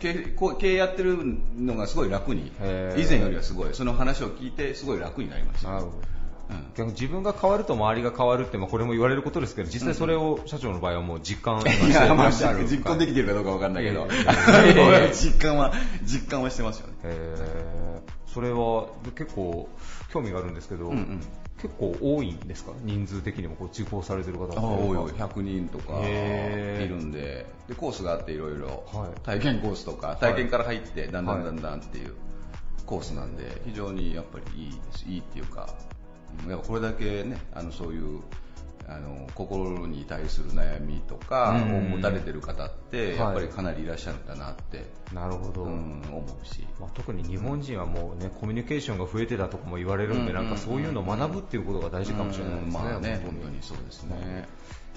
[0.56, 1.18] 経営やってる
[1.58, 2.50] のがすごい楽に
[2.96, 5.70] 以前よりはすごい、その話を聞いてすごい楽になりました。
[5.78, 5.90] うん。
[6.76, 14.06] 逆に自分が変わると周りが変わるって、まあ、これも言われることですけど実際それを社長の場合はもう実感今して実行できてるかどうかわかんないけど、
[15.12, 15.72] 実感は、
[16.04, 16.94] 実感はしてますよね。
[17.02, 18.32] へー。
[18.32, 19.68] それは結構
[20.12, 21.20] 興味があるんですけど、うんうん。
[21.60, 22.72] 結構多いんですか？
[22.82, 24.58] 人数的にもこう受講されてる方って。
[24.58, 27.46] あ多い多い100人とかいるんで。
[27.66, 28.84] でコースがあっていろいろ。
[28.92, 29.20] はい。
[29.24, 32.14] 体験コースとか体験から入ってだんだんだんだんっていう
[32.86, 35.04] コースなんで非常にやっぱりいいです。
[35.08, 35.68] いいっていうか
[36.44, 38.20] うんやっぱこれだけねあのそういう
[38.88, 41.76] あの心に対する悩みとかうん。
[41.76, 43.16] を持たれてる方ってはい。
[43.16, 46.64] やっぱりかなりいらっしゃるんだなって、なるほど、うん思うし。
[46.78, 52.68] まあ、特に日本人はもうね、コミュニケーションが増えてたとかも言われるんで、なんかそういうのを学ぶっていうことが大事かもしれないですね。
[52.68, 54.48] うんまあね本当にそうですね、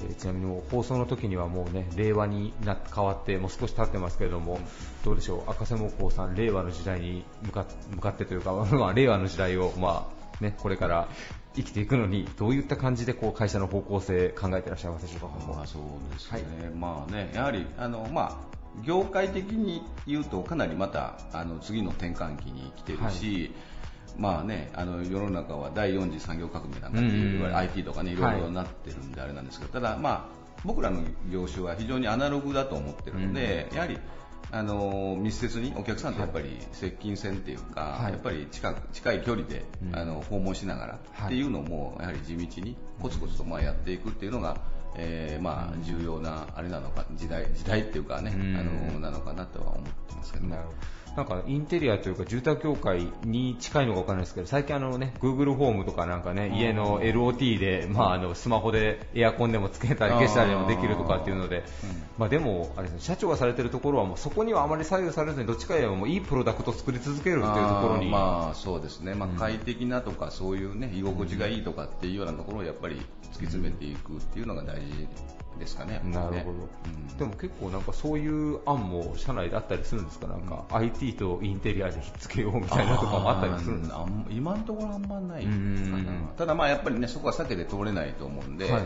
[0.04, 4.60] えーちなみにもう放送の時にはもうね令和にな変わってもう少し経ってますけれども、
[5.04, 5.52] どうでしょう？
[5.52, 10.10] 赤瀬木工さん令和の時代に向か向かってというか、 まあ、令和の時代をま
[10.40, 11.08] あねこれから
[11.56, 15.54] 生きていくのにどういった感じでこう会社の方向性考えていらっしゃいますでしょうか？
[15.54, 15.82] まあそう
[16.14, 18.38] ですね、まあね、やはりあの、まあ、
[18.86, 23.52] 業界的に言うと、かなりまたあの次の転換期に来てるし、
[24.20, 28.16] まあね、あの世の中は第4次産業革命なんかっていわゆる IT とかね、い。
[28.16, 33.98] ろいろなってるんであれなんですけど、ただ、まあ、僕らの業種は非常にアナログだと思ってるので、やはり
[34.52, 38.12] あの密接にお客さんとやっぱり接近戦っていうか、はい。
[38.14, 39.96] やっぱり近く近い距離で、うん。
[39.96, 44.58] あの訪問しながらっていうのもやはり地道にコツコツとまあやっていくっていうのが、
[44.96, 48.58] えーまあ重要なあれなのか時代時代っていうかね、うん。
[48.58, 50.56] あのなのかなとは思ってますけどね。
[50.56, 61.64] なるほどなんかインテリアというか住宅業界に近いのかわからないですけど最近あのね Google ホームとかなんかね家の LOT でまああのスマホでエアコンでもつけたり消したりでもできるとかっていうので
[62.18, 75.08] まあでもあれですね社長がされてるところはもうそこにはあまり左右されずにどっちかよりもいいプロダクトを作り続けるっていうところにまあそうですね、まあ、快適なとか、そういうね居心地がいいとかっていうようなところをやっぱり突き詰めていくっていうのが大事
[75.58, 76.02] ですかね。
[76.06, 77.18] なるほど、うん。
[77.18, 80.28] でも結構なんかそういう案も社内であったりするんですか？
[80.28, 85.48] なんか IT とインテリアでひっつけようみたいなとかもあったりするんですか今のところあんまない
[86.38, 88.84] ただまあやっぱりねそこは避けて通れないと思うんで、はい。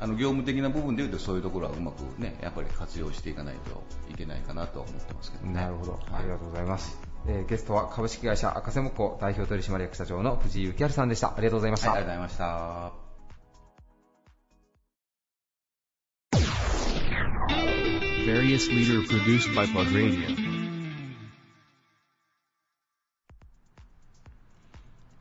[0.00, 5.52] あの業務的な部分でいうとそういうところはうまくねやっぱり活用していかないといけないかなとは思ってますけどね。
[5.52, 6.00] なるほど、はい。
[6.14, 11.28] ありがとうございます、えーゲストは株式会社赤瀬木工代表取締役社長の藤井幸春さんでした。
[11.28, 13.01] ありがとうございました、はいありがとうございました
[18.32, 20.41] Various leader produced by Plug Radio.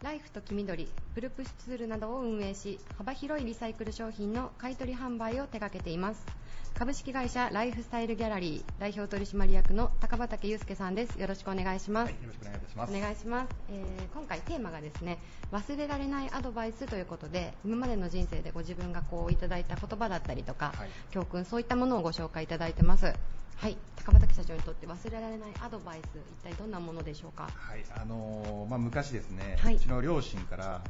[0.04, 6.26] ライフと黄緑、プルプスツールなどを運営し、幅広いリサイクル商品の買取販売を手掛けています。
[6.74, 11.20] 株式会社ライフスタイルギャラリー代表取締役の高畑祐介さんです。
[11.20, 12.10] よろしくお願いします。
[12.10, 12.98] よろしくお願いいたします。
[12.98, 15.20] お願いします、えー今回テーマがですね
[15.52, 23.14] 忘れられないアドバイスということで今までの人生でご自分がこういただいた言葉だったりとか、はい教訓そういったものをご紹介いただいてます
[23.62, 27.48] はい高畑社長にとって忘れられないアドバイス一体どんなものでしょうか？
[27.54, 29.76] はい、あのーまあ、昔ですね、はい。
[29.76, 30.82] うちの両親から、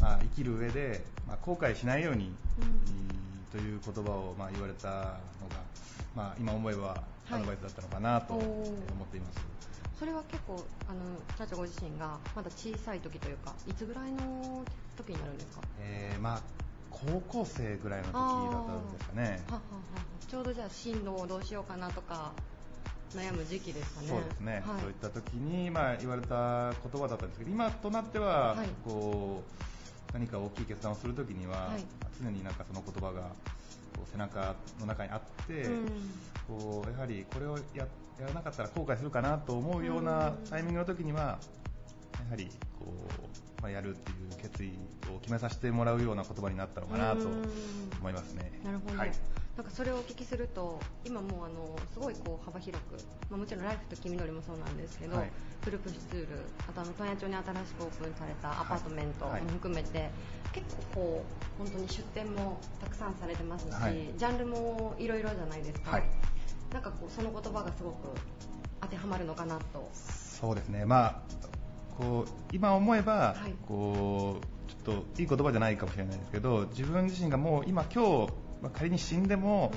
[0.00, 3.52] まあ、生きる上で、まあ、後悔しないように、うん。
[3.52, 5.18] という言葉を、まあ、言われたのが、
[6.16, 6.96] まあ、今思えばは
[7.32, 7.34] い。
[7.34, 8.44] アドバイスだったのかなと思
[9.04, 9.38] っています。
[9.98, 11.00] それは結構あの
[11.36, 14.64] 社長ご自身がまだ小さい時というかいつぐらいの
[14.96, 15.60] 時になるんですか？
[15.78, 16.40] えーまあ、
[16.90, 19.42] 高校生ぐらいの時だったんですかね。
[19.48, 19.60] ははは
[20.28, 22.32] ちょうどじゃあ進路をどうしようかなとか
[23.14, 24.08] 悩む時期ですかね。
[24.08, 24.80] そうですね、はい。
[24.80, 28.68] そういった時に、まあ、言われた言葉だったんですけど、今となっては、はい。
[28.84, 29.42] こ
[30.10, 31.84] う何か大きい決断をするときには、はい。
[32.22, 33.22] 常になんかその言葉が
[33.96, 35.86] こう背中の中にあって、うん。
[36.46, 37.86] こうやはりこれをや
[38.20, 41.38] やらなかったら後悔するかなと思うようなタイミングの時には、や
[42.30, 42.86] はりこ
[43.58, 44.70] う、まあ、やるっていう決意
[45.12, 47.42] を決めさせてもらうような言葉になったのかなとうん。
[48.00, 48.52] 思いますね。
[48.64, 49.12] なるほど、はい。
[49.56, 52.94] なんかそれをお聞きすると今もうあのすごいこう幅広く、
[53.28, 55.30] まあ、もちろんライフと黄緑もそうなんですけど、はい。
[55.60, 56.26] プルプスツール
[56.68, 59.42] あとあの問屋町に新しくオープンされたアパートメントもはい。
[59.42, 60.10] 含めて、
[60.52, 61.24] 結構こ
[61.58, 63.94] う本当に出店もたくさんされてますし、はい。
[64.16, 66.04] ジャンルもいろいろじゃないですか、はい。
[66.72, 68.08] なんかこうその言葉がすごく
[68.80, 69.90] 当てはまるのかなと。
[69.92, 71.20] そうですね、まあ、
[72.00, 73.54] こう今思えば、はい。
[73.66, 78.32] こうちょっといい言葉じゃないかもしれないですけど自分自身がもう今今日、
[78.62, 79.72] まあ、仮に死んでも、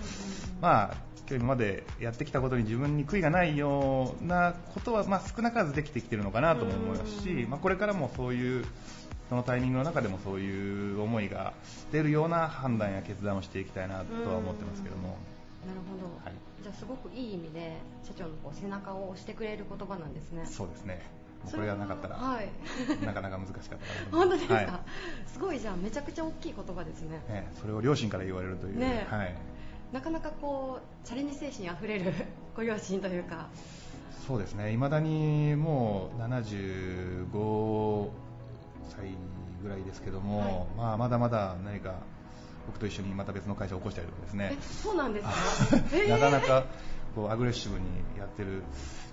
[0.62, 8.66] まあ今日今までやってきたことに自分に悔いがないようなことは、まあ、少なからずできてきてるのかなとも思いますし、うんまあ、これからもそういう
[9.30, 11.54] そのタイミングの中でもそういう思いが
[11.92, 15.18] 出るような判断や決断をしていきたいなとは思ってますけども。
[15.66, 16.34] なるほど、はい。
[16.62, 20.46] じゃあすごくいい意味で社長のこう背中を押してくれる言葉なんですね。
[20.46, 21.02] そうですね
[21.52, 22.50] これがなかったら、はい。
[23.06, 24.70] なかなか難しかったか本当ですか、はい。
[25.28, 27.22] すごいじゃあめちゃくちゃ大きい言葉ですね。
[27.30, 29.36] ね、それを両親から言われるという、ねはい、
[29.92, 32.14] なかなかこうチャレンジ精神あふれる
[32.56, 33.48] ご両親というか。
[34.28, 34.72] そうですね。
[34.72, 38.10] 未だにもう75
[38.90, 39.10] 歳
[39.62, 41.96] ぐらいですけども、はい、まあ、まだまだ何か
[42.68, 44.56] 僕と一緒にまた別の会社を起こしたりとかですね。
[44.62, 45.76] そうなんですか？
[46.08, 46.64] なかなか
[47.16, 47.86] こうアグレッシブに
[48.18, 48.64] やってる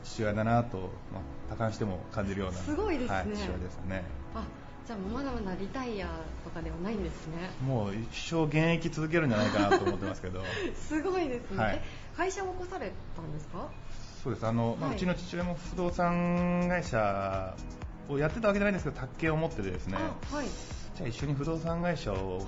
[0.05, 0.79] 父親だなと、
[1.13, 4.05] まあ、多感しても感じるようなすごいですね、はい、父親ですね。
[4.35, 4.45] あ
[4.87, 6.09] じゃあまだまだリタイア
[6.43, 7.51] とかではないんですね。
[7.65, 10.43] もう一生現役続けるんじゃないかなと思ってますけど。
[10.75, 11.83] すごいですね、はい、
[12.17, 13.69] 会社を起こされたんですか？
[14.25, 14.47] そうです。
[14.47, 17.55] あの、まあ、うちの父親も不動産会社
[18.09, 19.97] をやってたわけじゃないんですけど宅建を持っててですね、
[20.33, 20.47] はい、
[20.97, 22.45] じゃあ一緒に不動産会社を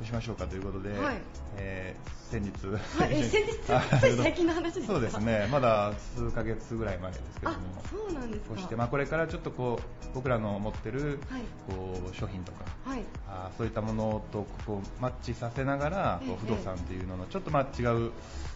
[0.00, 1.16] 起しましょうかということで、はい、
[1.58, 2.50] えー、先日、
[2.98, 4.16] はい、先日。
[4.16, 5.46] 最近の話ですそうですね。
[5.52, 7.58] まだ数ヶ月ぐらい前ですけども。
[7.90, 8.58] そうなんですか。
[8.58, 18.12] して、まあ、これからちょっとこう僕らの持ってる、はい、こう商品とか、はい、あそういったものとこうマッチさせながら、こう不動産っていうののちょっとまあ違う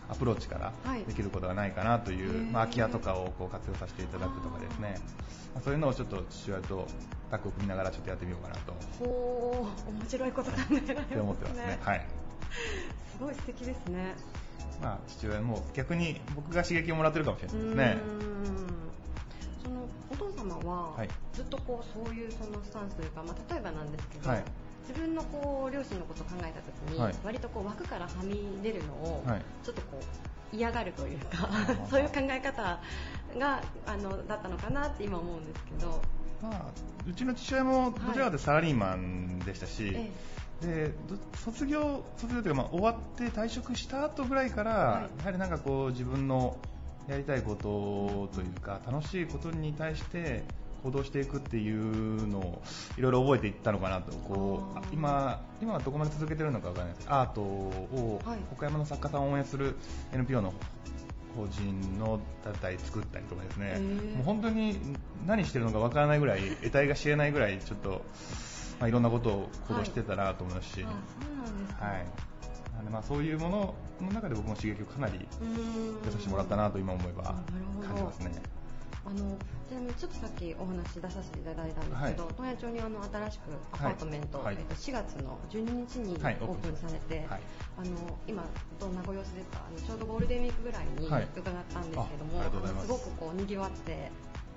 [0.09, 0.73] アプローチから
[1.07, 4.99] できることがないかなという、まあ、空き家とかをこう活用させていただくとかですね、
[5.53, 6.87] まあ、そういうのをちょっと父親と
[7.31, 8.73] タッグを組みながらちょっとやってみようかなと。
[8.99, 11.21] ほう面白いこと考えられますね。
[11.21, 11.79] 思ってますね。
[11.83, 12.07] はい
[13.13, 14.15] すごい素敵ですね。
[14.83, 17.99] まあ父親も逆に僕が刺激をもらってるかもしれないですね。
[19.65, 24.43] そのお父様は、ずっとこうそういうそのスタンスというか、まあ、例えばなんですけど、はい、
[24.89, 29.25] 自分のこう両親のことを考えた時に、はい、割とこう枠からはみ出るのを、
[29.65, 31.49] ちょっとこう嫌がるというか、
[31.91, 32.79] そういう考え方
[33.39, 36.01] があのだったのかなって今思うんですけど、
[36.43, 36.65] まあ、
[37.09, 40.11] うちの父親もどちらかというとサラリーマンでしたし、はい
[40.61, 40.93] で
[41.45, 46.57] 卒業卒業というか、まあ、終わって退職した後ぐらいから、はい、やはりなんかこう自分の
[47.09, 50.45] やりたいことというか楽しいことに対して
[50.83, 52.63] 行動していくっていうのを
[52.97, 54.13] いろいろ覚えていったのかなと。
[54.19, 57.07] こう今今はどこまで続けてるのかわからないです。
[57.11, 58.21] アートを
[58.53, 59.77] 岡山の作家さんを応援する
[60.13, 60.53] NPO の
[61.37, 63.79] 法人の団体作ったりとかですね、
[64.17, 64.79] もう本当に
[65.27, 68.03] 何してるのかわからないぐらい得体が知れないぐらいちょっと、
[68.79, 70.93] まあ、いろんなことを行動してたなと思いますし、はい、
[72.75, 75.27] なんでまあそういうものの中で僕も刺激をかなり
[76.05, 77.35] 出させてもらったなと今思えば
[77.87, 78.43] 感じますね。
[79.07, 87.41] あのちなみにちょっとさっきお話出させていただいたんですけど、問、は、屋、町にあの新しくアパートメント、はい、えっと、4月の12日にオープンされて、はい、
[87.79, 88.43] あの今
[88.81, 89.63] どんなご様子ですか？
[89.63, 91.23] あのちょうどゴールデンウィークぐらいに伺っ
[91.73, 94.11] たんですけども、すごくこう賑わって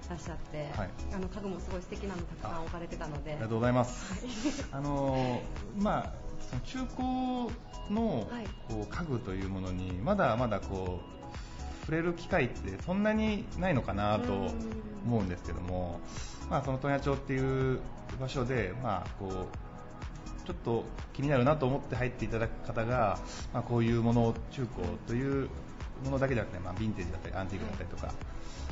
[0.10, 3.32] らっしゃって、はい、あの家具もすごい素敵なのたくさん置かれてたので。
[3.32, 5.42] ありがとうございます、あの
[5.78, 6.14] まあ
[6.50, 8.28] その中古の
[8.68, 11.20] こう家具というものにまだまだこう
[11.82, 14.34] 触れる機会ってそんなにないのかなと
[15.06, 16.00] 思うんですけども、
[16.50, 17.80] まあ、その問屋町っていう
[18.20, 20.84] 場所で、まあ、こうちょっと
[21.14, 23.20] 気になるなと思って入っていただく方が、
[23.54, 25.50] まあ、こういうもの中古という
[26.06, 28.14] ものだけじゃなくて、まあ、ヴィンテージだったりアンティークだったりとか、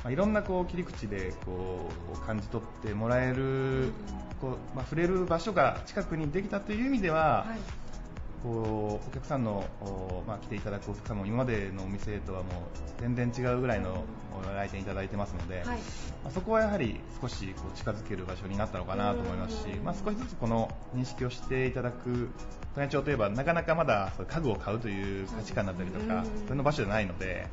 [0.07, 3.91] まあ、いろんなこう切り口でこう感じ取ってもらえる
[4.39, 7.59] こう、まあ、触れる場所が近くにできたという意味では、はい。
[8.43, 9.65] こうお客さんの、
[10.27, 14.03] まあ、来ていただくお客さんも今までのお店とはもう全然違うぐらいの
[14.55, 15.73] 来店いただいてますので、はい、ま
[16.27, 22.29] あ、そこはやはり少しこう近づける場所になったのかなと思いますし、まあ、少しずつこの認識をしていただく
[22.75, 27.47] 都内町といえばなかなかまだ家具を買うという価値観だったりとか、それの場所じゃないので、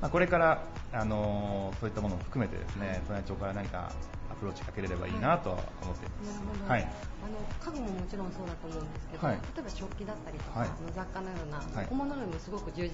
[0.00, 3.90] まあ、これから、あのー、そういったものも含めてですね都内町から何か
[4.30, 5.62] アプローチかけれればいいなと思っ
[5.96, 6.42] ています。
[6.68, 12.90] はい、あの家具ももちろんそうだと思うんですけど、はい、例えば食器だったりとか、はい、雑貨のような小物類もすごく充実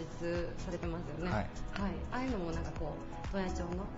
[0.59, 1.33] されてますよね。
[1.33, 1.47] はい、
[2.13, 3.89] ああいうのもなんかこう都内町の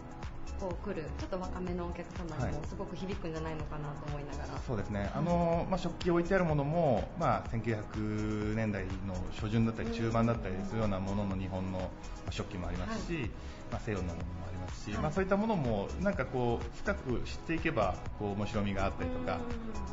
[0.60, 11.90] こう来るちょっと若めのお客様にもすごく響くんじゃないのかなと思いながら、はい、そうですね、あのまあ、食器置いてあるものも、まあ、1900年代の初旬だったり中盤だったりするようなものの日本の
[12.30, 13.30] 食器もありますし、はい、
[13.72, 19.38] まあ、西洋のものもありますし、はい、まあ、そういったものもなんかこう深く知っていけばこう面白みがあったりとか、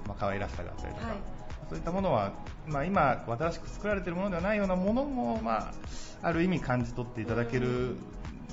[0.08, 1.40] まあ可愛らしさがあったりとか。
[1.70, 2.34] そういったものは、
[2.66, 5.74] まあ、今、新しく作られているものではないようなものも、まあ、
[6.24, 7.96] ある意味感じ取っていただける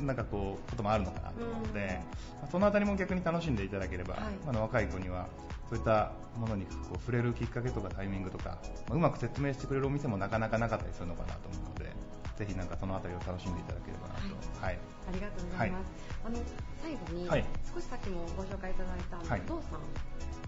[0.02, 2.00] なんかこうこともあるのかなと思うので、
[2.42, 5.26] うん、そのあたりも逆に楽しんでいただければ、はい、あの若い子には
[5.68, 11.92] そういったものにこう触れるきっかけとかタイミングとか、まあ、うまく説明してくれるお店もなかなかなかったりするのかなと思うので
[12.36, 14.20] ぜひなんかそのあたりを楽しんでいただければなと、
[14.60, 14.78] はい、
[15.08, 15.88] ありがとうございます、
[16.26, 16.36] あの
[16.82, 19.80] 最後に、少しさっきもご紹介いただいた、はい、不動産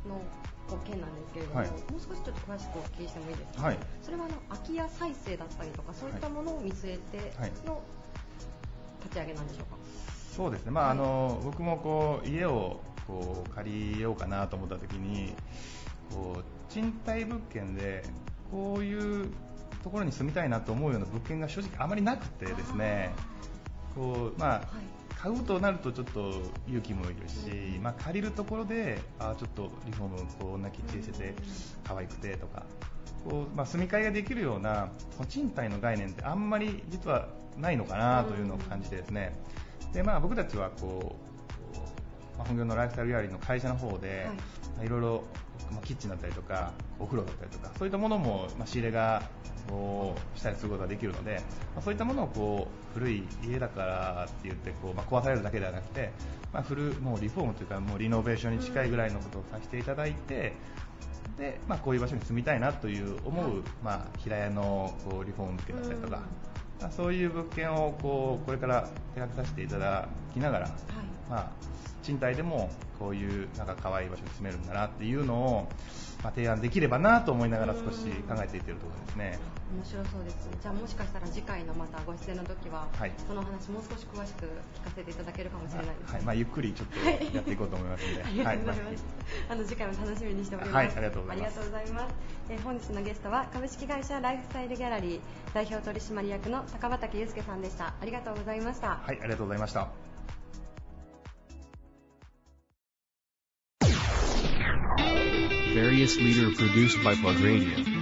[0.04, 0.20] の
[0.84, 7.32] 件なんですけれども、はい、もう少しちょっと詳しくお聞きしてもいいですか、はい、それはあの空き家再生だったりとかそういったものを見据えて
[7.64, 7.80] の
[9.02, 9.76] 立ち上げなんでしょうか？
[10.36, 15.32] そうですね、まあ、はい、あの僕もこう家をこう借りようかなと思った時に
[16.10, 18.04] こう賃貸物件で
[18.50, 19.30] こういう
[19.82, 23.12] ところに住みたいなと思うような物件が正直あまりなくてですね。
[23.94, 24.62] こう、まあ、
[25.16, 26.30] 買うとなるとちょっと
[26.68, 31.34] 勇気もいるし、まあ、借りるところであちょっとリフォームこんなきっちりしてて
[31.82, 32.64] 可愛くてとか
[33.28, 34.90] こう、まあ、住み替えができるような
[35.28, 37.28] 賃貸の概念ってあんまり実は
[37.60, 39.32] ないのかなというのを感じてですね。
[39.92, 41.16] で、まあ、僕たちはこ
[41.74, 44.28] う、まあ、本業のライフスタイルギャラリーの会社の方で、
[44.76, 45.24] はい、いろいろ
[45.70, 49.22] まあ、キッチンだったりとかお風呂だったりとかそういったものも、まあ、仕入れが
[49.68, 51.42] こうしたりすることができるので、
[51.74, 56.10] まあ、そういったものをこう古い家だからって言ってこう、まあ、壊されるだけではなくて、
[56.52, 60.54] まあ、フルもうリフォームというかもうリノベーションに近いぐらいのことをさせていただいて、
[61.36, 66.22] でまあ、こういう場所に住みたいなという思う、まあ、平屋のこうリフォーム向けだったりとか、
[66.80, 70.74] まあ、そういう物件をこうこれから手掛けさせていただきながら、はい
[71.28, 71.50] まあ、
[72.02, 75.68] 賃貸でもこういうなんか可愛い場所に住めるんだなっていうのを、
[76.22, 79.38] まあ、提案できればなと思いながら少し考えていってるところですね。
[79.68, 80.48] 面白そうです。
[80.60, 84.48] じゃあもしかしたら次回のまたご出演の時は、はい、その話もう少し詳しく
[84.80, 89.04] 聞かせていただけるかもしれないです、ね、はい、まあゆっくりちょっとやっていこうと思いますので、 ありがとうございます。
[89.48, 90.74] あの次回も楽しみにしております。
[90.74, 91.50] はい、ありがとうございます。
[91.50, 92.14] ありがとうございます。
[92.48, 95.20] えー、本日のゲストは株式会社ライフスタイルギャラリー
[95.52, 97.94] 代表取締役の高畑祐介さんでした。
[98.00, 99.00] ありがとうございました。
[99.04, 99.88] はい、ありがとうございました。
[105.74, 107.97] various leader produced by Plug Radio.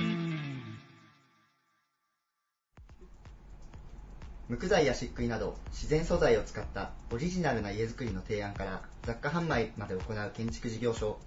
[4.49, 11.19] 無垢材や漆喰など自然素材を使ったオリジナルな家づくりの提案から雑貨販売まで行う建築事業所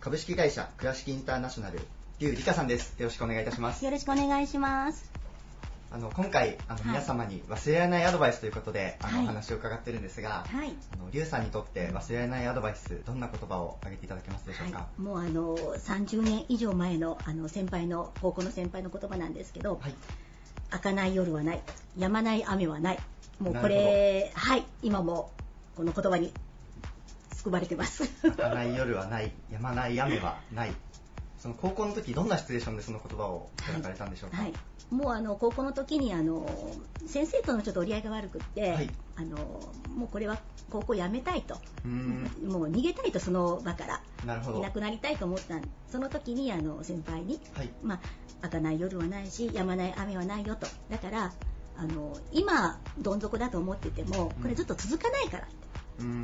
[0.00, 1.80] 株式会社倉敷インターナショナル
[2.20, 2.96] 劉理香さんです。
[2.98, 3.84] よろしくお願いいたします。
[3.84, 5.10] よろしくお願いします。
[5.90, 19.80] あの今回あの、皆様に忘れられないアドバイスということであの、はい、お話を伺ってるんですが、はい、あのリュウさんにとって忘れられないアドバイスどんな言葉を挙げていただけますでしょうか、はい、もうあの30年以上前のあの先輩の高校の先輩の言葉なんですけど、
[20.70, 21.60] 開かない夜はない。
[21.98, 22.98] 止まない雨はない。
[23.40, 24.64] もうこれはい。
[24.82, 25.30] 今も
[25.76, 26.32] この言葉に
[27.34, 28.08] 救われてます。
[28.22, 29.32] 開かない夜はない。
[29.50, 30.72] 止まない雨はない
[31.38, 34.52] その高校の時どんなシチュエーションでその言葉をいただかれたんでしょうか、はい、
[34.90, 36.48] もうあの高校の時にあの
[37.06, 39.36] 先生とのちょっと折り合いが悪くって、はい、あの
[39.94, 40.38] もうこれは
[40.70, 41.56] 高校辞めたいと。
[42.44, 44.02] もう逃げたいとその場から。
[44.24, 45.54] いなくなりたいと思った
[45.90, 48.00] その時にあの先輩に、はい、まあ、
[48.42, 50.66] 開かない夜はないし止まない雨はないよと。
[50.90, 51.32] だから
[51.76, 55.46] あの今どん底だと思っててもこれずっと続かないからっ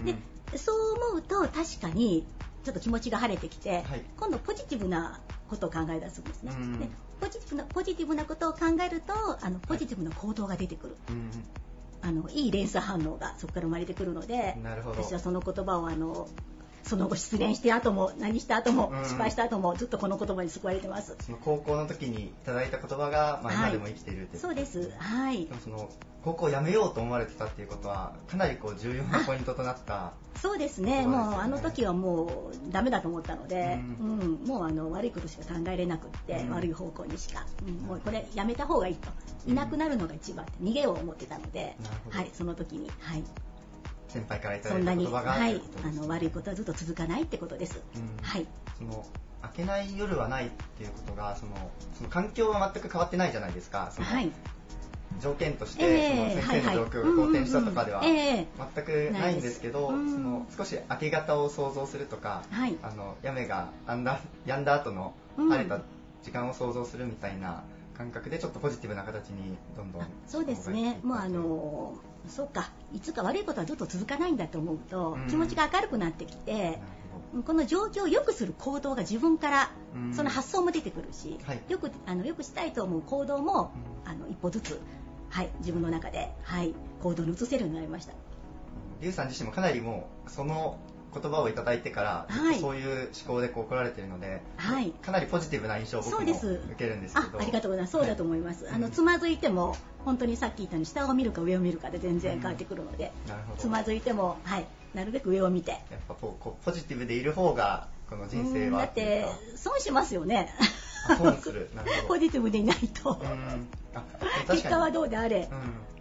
[0.04, 0.14] て、
[0.50, 2.26] でそう思うと確かに
[2.64, 6.52] ちょっと気持ちが晴れてきて、はい、今度ポジティブなことを考え出すんですね。
[6.78, 6.88] で
[7.20, 10.96] ポジティブなポジティブなことを考えるとあのポジティブな行動が出てくる。
[11.06, 11.64] はい
[12.04, 16.28] あのいい連鎖反応がそこから生まれてくるので私はその言葉をあの
[16.82, 21.16] その後失恋して後も何した後も失敗した後もずっとこの言葉に救われてます。
[21.24, 24.92] その高校の時にいただいた言葉が、まあ、今でも生きているって、はい、そうです。
[24.98, 25.48] はい。
[25.64, 25.88] その
[26.24, 39.08] 高校を辞めようと思われてたっていうことはかなりこう重要なポイントとなったそうですね、ね、もうあの時はもうダメだと思ったので、うん、うん、もうあの悪いことしか考えれなくって、うん、悪い方向にしか、うん、もうこれやめた方がいいと。
[39.46, 41.76] いなくなるのが一番逃げよう思ってたので、
[42.08, 43.24] はい、その時にはい。
[44.08, 47.82] 先輩からいただいた言葉がはい、あの悪いことはずっと続かないってことです。
[48.22, 48.46] はい。
[48.78, 49.04] その
[49.42, 51.52] 明けない夜はないっていうことがその
[51.94, 53.92] その環境は全く変わってないじゃないですか。
[53.98, 54.30] はい。
[55.20, 65.80] 条件として、えー、その先生の状況が好転したとかでは全くないんですけど、その少し明け方を想像するとか、はい、あの雨がやんだ止んだ後の晴れた
[66.22, 67.62] 時間を想像するみたいな
[67.96, 70.98] 感覚でちょっとポジティブな形にどんどんそうですね。
[71.02, 71.94] もうあの
[72.28, 72.70] そうか。
[72.94, 76.78] いつか悪いことはずっと続かないんだと思うと、気持ちが明るくなってきて、
[77.46, 79.70] この状況を良くする行動が自分から
[80.14, 83.72] その発想も出てくるし、はい、よくあのよくしたいと思う行動も、
[84.04, 84.80] あの一歩ずつ
[85.34, 86.72] はい、自分の中で、はい、
[87.02, 88.12] 行動に移せるようになりました。
[89.00, 90.78] リュウさん自身もかなりもうその
[91.12, 97.40] 言葉をいただいてから、はい、そういう思考でこう来られているので、はい、かなりポジティブな印象を僕も受けるんですけど。
[97.40, 97.90] ありがとうございます。
[97.90, 103.10] そうだと思います、はい、あのつまずいても本当にさっき言ったように下を見るか上を見るかで全然変わってくるので、
[103.50, 105.72] うん、つまずいても、はい、なるべく上を見て。
[105.72, 109.26] やっぱこうポジティブでいる方がこの人生はだって
[109.56, 110.54] 損しますよね
[111.18, 111.70] 損する
[112.08, 113.20] ポジティブでいないと。
[114.50, 115.48] 結果はどうであれ、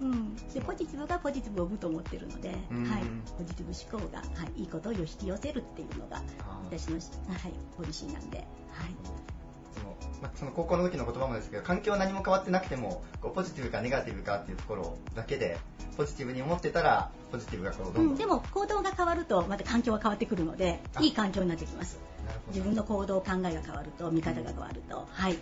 [0.01, 2.57] うん、うん、でポジティブがポジティブを生むと思ってるので、はい、
[3.37, 4.25] ポジティブ思考が、は
[4.55, 6.21] い、いいことを引き寄せるっていうのが
[6.65, 8.47] 私の、はい、ポリシーなんで、はい、
[9.73, 15.57] そのまあ、その高校の時の言葉もですけど環境は何も変わってなくてもこうポジティブかネガティブかっていうところだけで
[15.97, 21.99] ポジティブに思ってたらポジティブがこうどんどん、うん、でも行動が変わるとまた環境が変わってくるのでいい環境になってきます
[22.47, 25.37] 自分の行動考えが変わると見方が変わると、はい。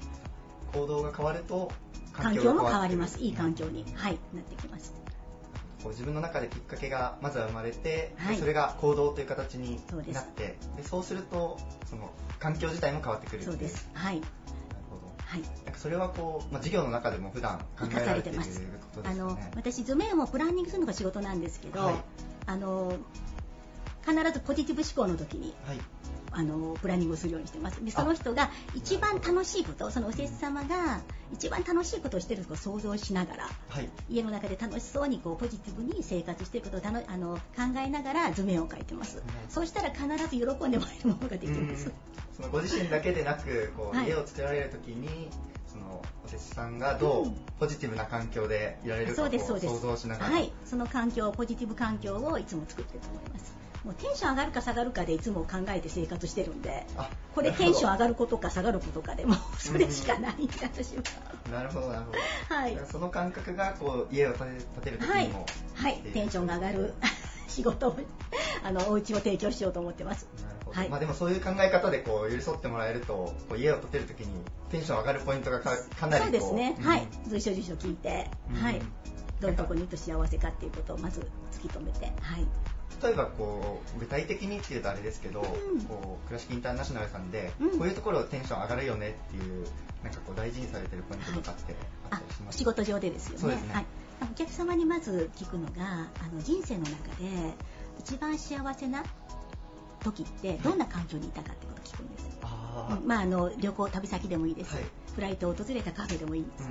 [0.74, 1.72] 行動が変わると
[2.14, 3.20] 環境も変わります。
[3.20, 4.94] いい環境に、はい、なってきます
[5.84, 9.80] こう自分の中できっかけがまずは生まれて、はい、それが行動という形に
[10.14, 11.58] なってでそうすると
[11.90, 13.90] その環境自体も変わってくるそうです。
[13.94, 14.22] はい。
[15.32, 15.44] はい、
[15.78, 18.68] それはこう、まあ、授業の中でも普段考えられていることです、ね、
[19.06, 21.96] あの私図面をプランニングするのが仕事なんですけど、はい、
[22.48, 22.94] あの
[24.06, 25.80] 必ずポジティブ思考の時に、はい、
[26.32, 27.84] あのプランニングをするようにしてます。
[27.84, 31.02] でその人が一番楽しいことそのお施主様が
[31.34, 41.94] 一番楽しいことをしていることを想像しながら、はい、家の中で楽しそうにこうポジティブに生活していることをたのあの考えながら図面を描いてます、うん、そうしたら必ず喜んでもらえるものができるんです、うん、
[42.36, 45.30] そのご自身だけでなくこう、はい、家を作られる時に
[45.68, 56.86] そのお施主さんがどうポジティブな環境でいられるかを想像しながら、はい、その環境ポジティブ環境をいつも作ってると思いますもうテンション上がるか下がるかでいつも考えて生活してるんで
[57.34, 61.04] これテンション上がることか下がることかでもそれしかないんで私は。
[61.52, 64.48] なるほどなるほど、はい、その感覚がこう家を建
[64.84, 66.94] てる時にも、はい、はい、テンションが上がる
[67.48, 67.98] 仕事を
[68.64, 70.28] あのお家を提供しようと思ってます。
[70.38, 74.28] なるほど、はい、まあ、でもそういう考え方でこう寄り添ってもらえるとこう家を建てる時に
[74.70, 78.82] テンション上がるポイントがかかなりそうですね、うん、はい随所随所聞いて、うん、はい
[79.42, 81.20] どういうとこにいると幸せかっていうことをまず
[81.52, 82.06] 突き止めて。
[82.22, 82.46] はい。
[83.04, 89.66] 例えばこう具体的にっていうとあれですけど、うん、こう倉敷インターナショナルさんで、うん、こういうところテンション上がるよねっていう
[90.04, 91.76] なんかこう大事にされてるポイントとかって
[92.12, 93.86] あったりします、はい、仕事上でですよね、ね、はい、
[94.32, 97.56] お客様にまず聞くのがあの人生の中で
[98.00, 99.04] 一番幸せな
[100.04, 104.84] 時ってどんな環境にいたかってことを聞くんです、はい、まあ、あの旅行旅先でもいいです、はい、
[105.16, 106.70] フライトを訪れたカフェでもいいです、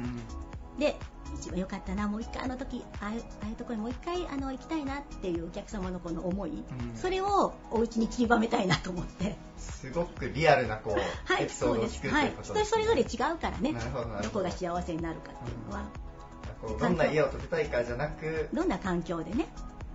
[0.81, 0.97] で
[1.39, 6.65] 一番良かったなもう一回あの時ああいうああいうところにもう一回あの行きたいなっていうお客様のこの思い、うん、
[6.97, 9.37] それをお家に散りばめたいなと思って。
[9.59, 13.75] すごくリアルなこう、はい、エピソードを聞くはい、人それぞれ違うからね。
[14.23, 15.89] どこが幸せになるかっていうのは、
[16.67, 19.49] うん、どんな家を建てたいかじゃなくどんな環境でね。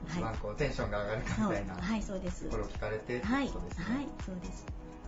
[0.07, 2.45] 一番こうテンションが上がるかみたいなはいそうです。
[2.45, 3.61] ところを聞かれてはい、そう
[4.39, 4.65] です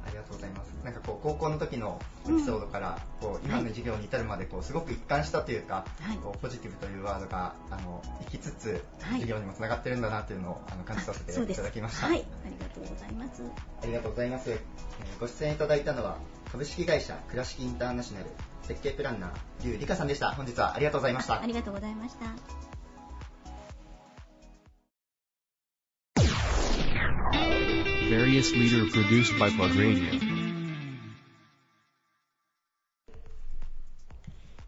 [0.08, 0.70] ありがとうございます。
[0.84, 12.08] なんかこう高校の時のエピソードから、こう今の授業に至るまでこうすごく一貫したというか、はい、こうポジティブというワードがあの生きつつ授業にもつながってるんだなというのをあの感じさせていただきました。
[12.08, 13.44] はい、ありがとうございます。
[13.84, 14.52] ありがとうございます。
[14.52, 14.60] えー、
[15.20, 16.18] ご出演いただいたのは
[16.52, 18.30] 株式会社倉敷インターナショナル
[18.64, 19.32] 設計プランナー
[19.64, 20.32] 劉理香さんでした。
[20.32, 21.42] 本日はありがとうございました。
[21.42, 22.67] ありがとうございました。
[28.10, 30.18] Various leader produced by Plug Radio.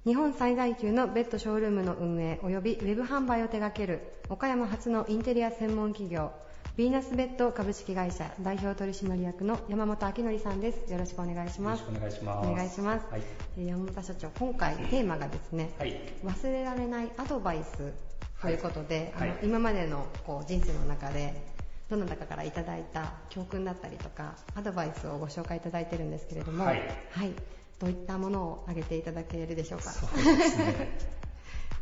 [0.05, 6.31] 日本最大級のベッドショールームの運営及びウェブ販売を手掛ける岡山発のインテリア専門企業
[6.77, 10.91] ヴィーナスベッド株式会社代表取締役の山本明則さんです。
[10.91, 11.83] よろしくお願いします。
[11.89, 12.49] お願いします。
[12.49, 13.05] お願いします。
[13.09, 13.23] はい、
[13.57, 17.93] 山本社長、今回テーマがですね、はい、忘れられないアドバイス
[18.41, 21.58] ということで、はい、あの今までのこう人生の中で
[21.89, 26.81] どなたかからいただいた教訓だったりとかアドバイスをご紹介いただいてるんですけれども、はい、
[27.11, 27.31] はい、
[27.79, 29.91] どういったものを挙げていただけるでしょうか？
[29.91, 30.97] そうですね。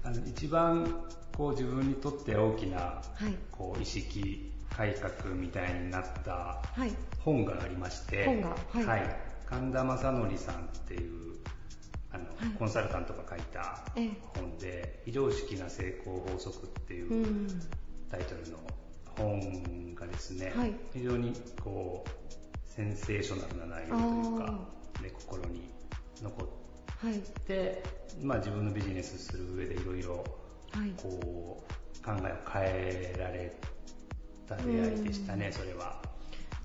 [0.04, 1.04] あの一番
[1.36, 6.62] こう自分にとって大きな、はい、こう意識改革みたいになった
[7.20, 11.38] 本がありまして、本が、はい、はい、神田正則さんっていう
[12.12, 13.84] あの、はい、コンサルタントが書いた
[14.36, 17.50] 本で「非常識な成功法則」っていう
[18.10, 18.58] タイトルの
[19.18, 22.10] 本がですね、はい、非常にこう
[22.64, 24.60] センセーショナルな内容というか、
[25.02, 25.70] ね、心に
[26.22, 26.48] 残っ
[27.46, 27.84] て、
[28.22, 30.24] まあ、自分のビジネスする上でいろいろ
[31.02, 33.56] こう考えを変えられ
[34.48, 36.02] た出会いでしたね、それは。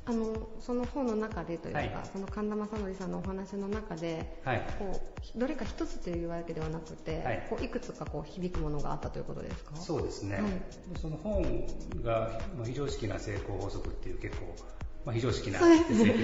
[0.04, 5.00] あのその本の中でというか、はい、その神田正則さんのお話の中で、はい、こ
[5.36, 9.76] うどれか一つというわけではなくて、はい、こういくつかこう響くものがあったということですか？
[9.76, 10.44] そうですね、はい、
[11.00, 11.66] その本
[12.02, 14.54] が「非常識な成功法則」っていう結構、
[15.04, 16.14] まあ、非常識なですね。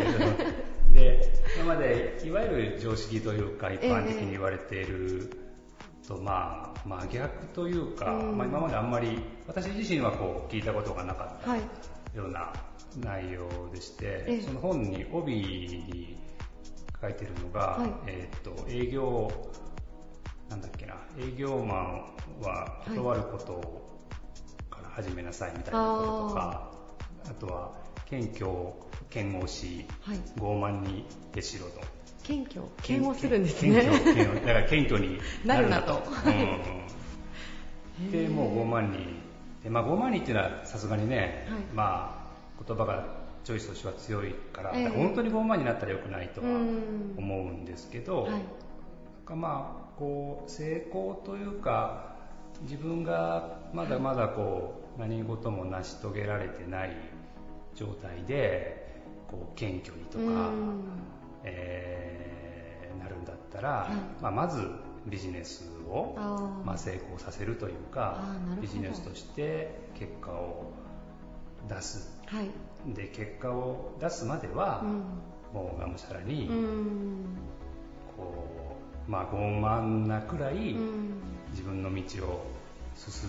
[0.93, 1.23] で
[1.57, 5.31] 今までいわゆる常識というか一般的に言われている、
[6.07, 12.53] とまあ真逆というか、まあ、今まであんまり私自身はこう聞いたことがなかったような
[13.01, 16.17] 内容でして、その本に帯に
[17.01, 19.31] 書いてるのが、はい、えっ、と営業
[20.49, 22.05] なんだっけな営業マン
[22.41, 23.99] は断ること
[24.71, 26.73] から始めなさいみたいなこととか、は
[27.27, 27.73] い、あとは
[28.07, 28.51] 謙虚
[29.15, 31.81] 嫌悪し、はい、傲慢に徹しろと。
[32.25, 32.63] 謙虚？
[32.87, 33.83] 嫌悪するんですね。
[33.83, 36.03] 謙虚だから謙虚に なるなと。
[38.01, 39.21] うん、でもう傲慢に
[39.63, 42.18] で、まあ、傲慢にっていうのはさすがにね、まあ
[42.67, 43.05] 言葉が
[43.45, 46.49] チョイスとしては強いから、えー、本当に傲慢になったらよくないとは
[47.17, 48.43] 思うんですけど、はい、
[49.35, 52.17] まあこう成功というか
[52.63, 56.97] 自分がまだまだこう何事も成し遂げられてない
[57.75, 60.51] 状態でこう謙虚にとか、
[61.45, 64.69] えー、なるんだったら、はい、まあ、まず
[65.07, 66.15] ビジネスを
[66.65, 68.19] まあ、成功させるというか
[68.61, 70.71] ビジネスとして結果を
[71.69, 72.49] 出す、はい、
[72.95, 74.91] で結果を出すまでは、うん、
[75.53, 76.49] もうがむしゃらに、
[78.17, 80.77] こうまあ傲慢なくらい、
[81.51, 82.45] 自分の道を
[82.99, 83.29] 進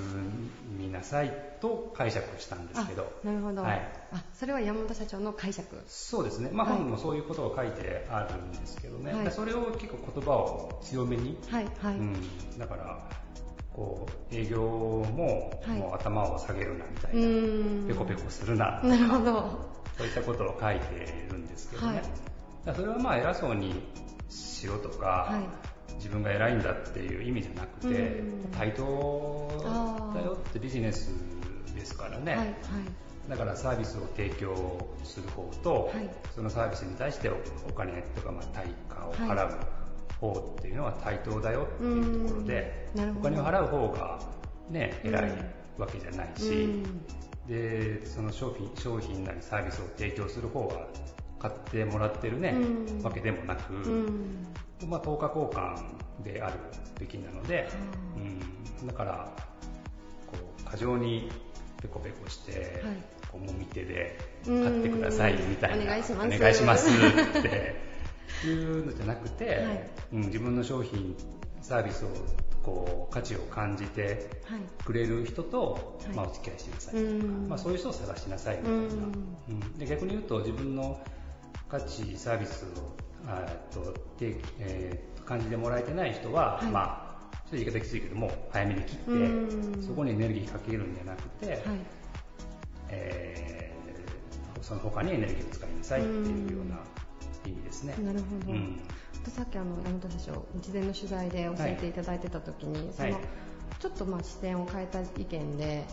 [0.78, 1.32] みなさい
[1.62, 3.12] と解釈したんですけど。
[3.24, 5.68] なるほど、はい、あそれは山本社長の解釈。
[5.88, 11.96] そうですね、まあ、本にもそういうことを書いてあるんですけどね、はい、それを結構言葉を強めに、はいはい。
[11.96, 12.14] うん、
[12.58, 13.10] だから
[13.80, 15.06] こう営業も,、
[15.68, 19.70] もう頭を下げるなみたいなペコペコするななるほど。
[19.98, 22.02] そういったことを書いてるんですけどね、
[22.66, 23.82] はい、それはまあ偉そうに
[24.30, 25.70] しろとか、はい。
[25.96, 28.24] 自分が偉いんだっていう意味じゃなくて、
[28.58, 31.12] 対等だよってビジネス
[31.76, 32.56] ですからね、はいはい、
[33.30, 39.79] だからサービスを提供する方と、はい、そのサービスに対してお金とかまあ対価を払う
[40.20, 44.20] 方っていうのは対等だよっていうところで、お金を払う方が
[44.70, 45.32] ね偉い
[45.78, 46.84] わけじゃないし、
[47.48, 50.88] でその商品商品なりサービスを提供する方は
[51.40, 52.54] 買ってもらってるね、
[53.02, 53.72] わけでもなく、
[54.86, 56.60] まあ、10日交換である
[57.00, 57.70] べきなので、
[58.82, 59.32] うん、だから
[60.28, 61.32] こう過剰に
[61.82, 62.96] ペコペコして、はい、
[63.32, 66.36] こうもみ手で買ってくださいみたいな、お願いします。
[66.36, 67.89] お願いしますって
[68.48, 71.16] いうのじゃなくて、はい、うん、自分の商品
[71.62, 72.10] サービスを
[72.64, 74.42] こう価値を感じて
[74.86, 81.00] くれる人と、はい、まあ、お付き合いしなさいとか、まあ、そういう人を探しなさいみたいな、うん、で逆に言うと自分の
[81.70, 83.10] 価値サービスを
[83.72, 88.98] とで、えー、感じてもらえてない人は、はい、まあ、ちょっと言い方きついけども、早めに切っ
[89.78, 91.60] て、そこにエネルギーかけるんじゃなくて、はい、
[92.90, 96.78] えー、その他にエネルギーを使いなさいっていうような
[97.46, 97.96] 意味ですね。
[98.04, 98.52] なるほど。
[98.52, 98.82] うん、
[99.28, 103.20] さっきあの山本社長、一前の取材で教えていただいてた時に、はい、その
[103.80, 105.86] ちょっとまあ視点を変えた意見で、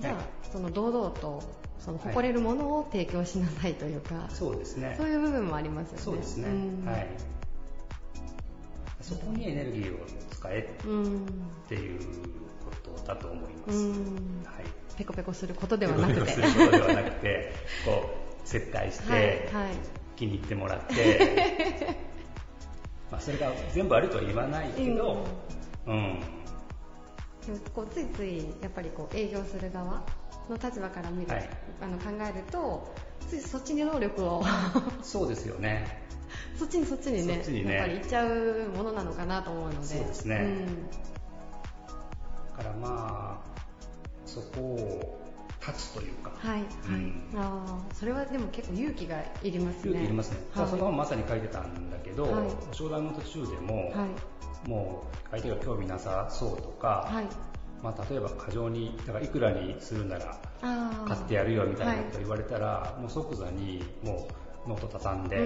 [0.00, 1.42] じゃあ、その堂々と
[1.78, 4.94] その誇れるものを提供しなさいというか、はい、そうですね。
[4.98, 6.02] そういう部分もありますよね。
[6.02, 7.06] そうですね、うん、はい。
[9.00, 12.00] そこにエネルギーを使えっていう
[12.64, 14.64] ことだと思います、はい、
[14.98, 16.20] ペコペコすることではなくて。
[16.20, 17.52] ペコペコすることではなくて
[17.86, 18.10] こ
[18.44, 19.74] う接待して、はいはい、
[20.18, 21.96] 気に入ってもらって。
[23.10, 25.24] まあそれが全部あるとは言わないけど、
[25.86, 26.20] うん、うん。
[27.72, 30.02] こうついついやっぱりこう営業する側
[30.50, 31.48] の立場から見る、はい、
[31.80, 32.94] あの考えると
[33.26, 34.42] ついそっちに能力を。
[35.02, 36.06] そうですよね。
[36.58, 39.86] そっちにそっちにね、ね、やっぱり行っちゃうものなのかなと思うので。
[39.86, 40.90] そうですね、うん、
[42.56, 43.60] だからまあ
[44.26, 45.27] そこを
[45.66, 46.32] 立つというか。
[46.38, 49.90] はい、うん、あそれはでも結構勇気がいりますね。
[49.90, 54.06] 勇気いりますね、はい、その本まさに書いてたんだけど、はい、商談の途中でも、は
[54.66, 57.26] い、もう相手が興味なさそうとか、はい。
[57.80, 60.36] まあ、例えば過剰にだからいくらにするなら
[61.06, 64.28] 買ってやるよみたいなこと言われたら、はい、もう即座にも
[64.66, 65.36] うノート畳んで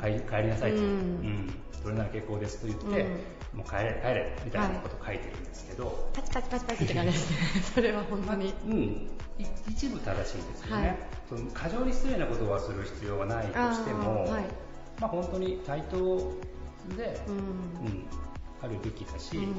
[0.00, 3.06] 帰りなさいと、うん、それなら結構ですと言って、
[3.54, 7.36] もう帰れ帰れみたいなことを書いてるんですけど、はい、パチパチパチパチって感じですね。
[7.74, 9.10] それは本当に、まあ、うん。
[9.68, 10.96] 一部正しいですよね、はい、
[11.28, 14.44] その過剰に失礼なことはする必要はないとしても、はい、
[15.00, 15.96] まあ、本当に対等
[16.96, 18.04] で、うん、うん、
[18.62, 19.50] あるべきだし、うん、うん。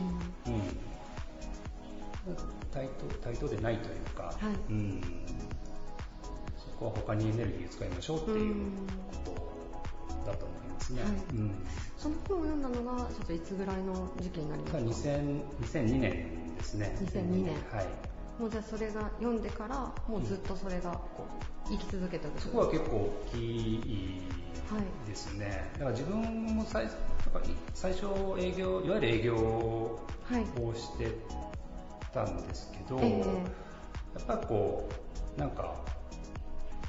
[2.71, 2.91] 対等
[3.23, 5.01] 対等でないというか、はい、うん、
[6.57, 8.55] そこは他にエネルギーを使いましょうっていう
[9.25, 9.51] こ
[10.23, 11.01] とだと思いますね。
[11.03, 11.11] はい。
[11.11, 11.51] うん、
[11.97, 16.97] その本を読んだのがちょっといつぐらいの時期になりますか？2002年ですね。
[17.01, 17.53] 2002年。
[17.71, 17.87] はい。
[18.39, 21.51] もうじゃあそれが読んでからもうずっとそれがこう。
[21.71, 24.21] 生き続けたそこは結構大きい
[25.07, 26.21] ですね、はい、だから自分
[26.55, 26.89] も最
[27.73, 28.07] 最初
[28.37, 30.05] 営業いわゆる営業を
[30.75, 31.11] して
[32.13, 33.33] たんですけど、えー、や
[34.21, 34.89] っぱりこ
[35.37, 35.75] うなんか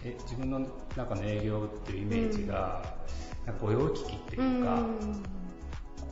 [0.04, 0.66] え自分の
[0.96, 5.22] 中の営業っていうイメージが、うん、なんか御用聞きっていうか、うん、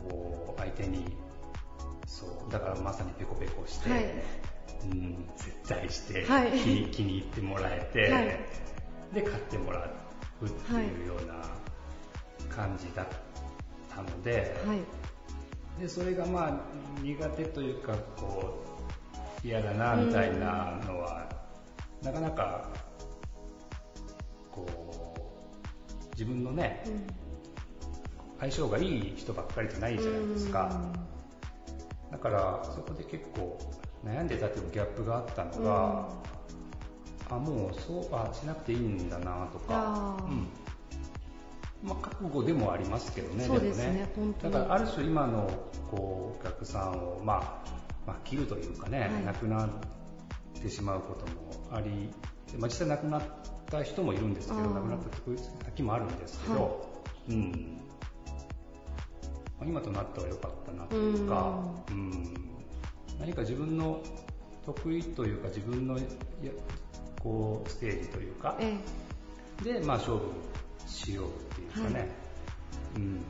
[0.09, 1.05] こう相手に
[2.05, 4.05] そうだからまさにペコペコして、はい、
[4.91, 8.25] うん、接待して、はい、気に気に入ってもらえて、はい、
[9.13, 9.79] で買ってもら
[10.41, 11.35] うっていうような
[12.53, 13.07] 感じだっ
[13.89, 14.55] たので,、
[15.79, 16.59] でそれがまあ
[17.01, 18.63] 苦手というかこ
[19.43, 21.27] う嫌だなみたいなのは、
[22.01, 22.69] うん、なかなか
[24.51, 24.67] こ
[24.97, 25.00] う
[26.13, 27.07] 自分のね、うん、
[28.39, 30.81] 相性がいい人ばっかりじゃないじゃないですか、
[32.07, 33.57] うん、だからそこで結構
[34.05, 36.09] 悩んでたっていうギャップがあったのが、
[37.29, 40.47] あもうそうあしなくていいんだなとか、うん。
[41.83, 44.09] まあ、覚悟でもありますけどね、そうですね、ね。
[44.43, 45.49] だからある種今の
[45.89, 49.69] こうお客さんを、まあ、まあ、切るというかね、はい、亡くなっ
[50.61, 52.09] てしまうこともあり、
[52.57, 53.21] まあ、実際亡くなっ
[53.71, 56.69] た人もいるんですけど、亡くなった時もあるんですけど、は
[57.29, 57.77] い、うん。
[59.59, 62.33] まあ、今となっては良かったなというか、うん、
[63.19, 64.01] 何か自分の
[64.65, 66.03] 得意というか自分のや
[67.23, 68.77] こうステージというか、え
[69.61, 70.23] え、で、まあ、勝負
[70.87, 72.07] しようっていうかね、はい、
[72.97, 73.21] うん、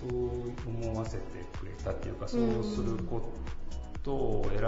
[0.00, 1.22] そう思わせて
[1.58, 3.30] くれたっていうか、そうするこ
[4.02, 4.62] とを選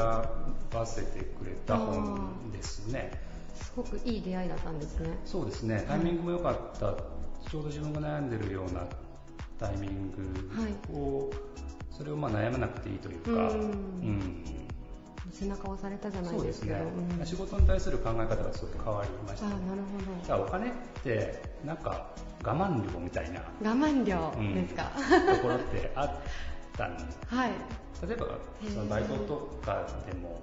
[0.72, 3.33] ばせてくれた本ですね。
[3.54, 5.18] すごくいい出会いだったんですね。
[5.24, 5.84] そうですね。
[5.88, 6.86] タイミングも良かった。
[6.86, 8.86] はい、ちょうど自分が悩んでるような
[9.58, 10.12] タイミン
[10.90, 11.36] グを、はい、
[11.90, 14.44] それをまあ悩まなくていいというか、うん、うん。
[15.32, 16.82] 背中を押されたじゃないですけど、ね。
[17.18, 19.82] うん、仕事に対する考え方がすごく変わりました、ね、あなる
[20.28, 20.44] ほど。
[20.44, 22.10] お金ってなんか
[22.44, 23.40] 我慢量みたいな。
[23.62, 26.10] 我慢量ですか、うん、ところってあっ
[26.76, 26.96] たん
[27.26, 27.50] はい。
[28.06, 28.26] 例えば
[28.68, 30.42] そのバイトとかでも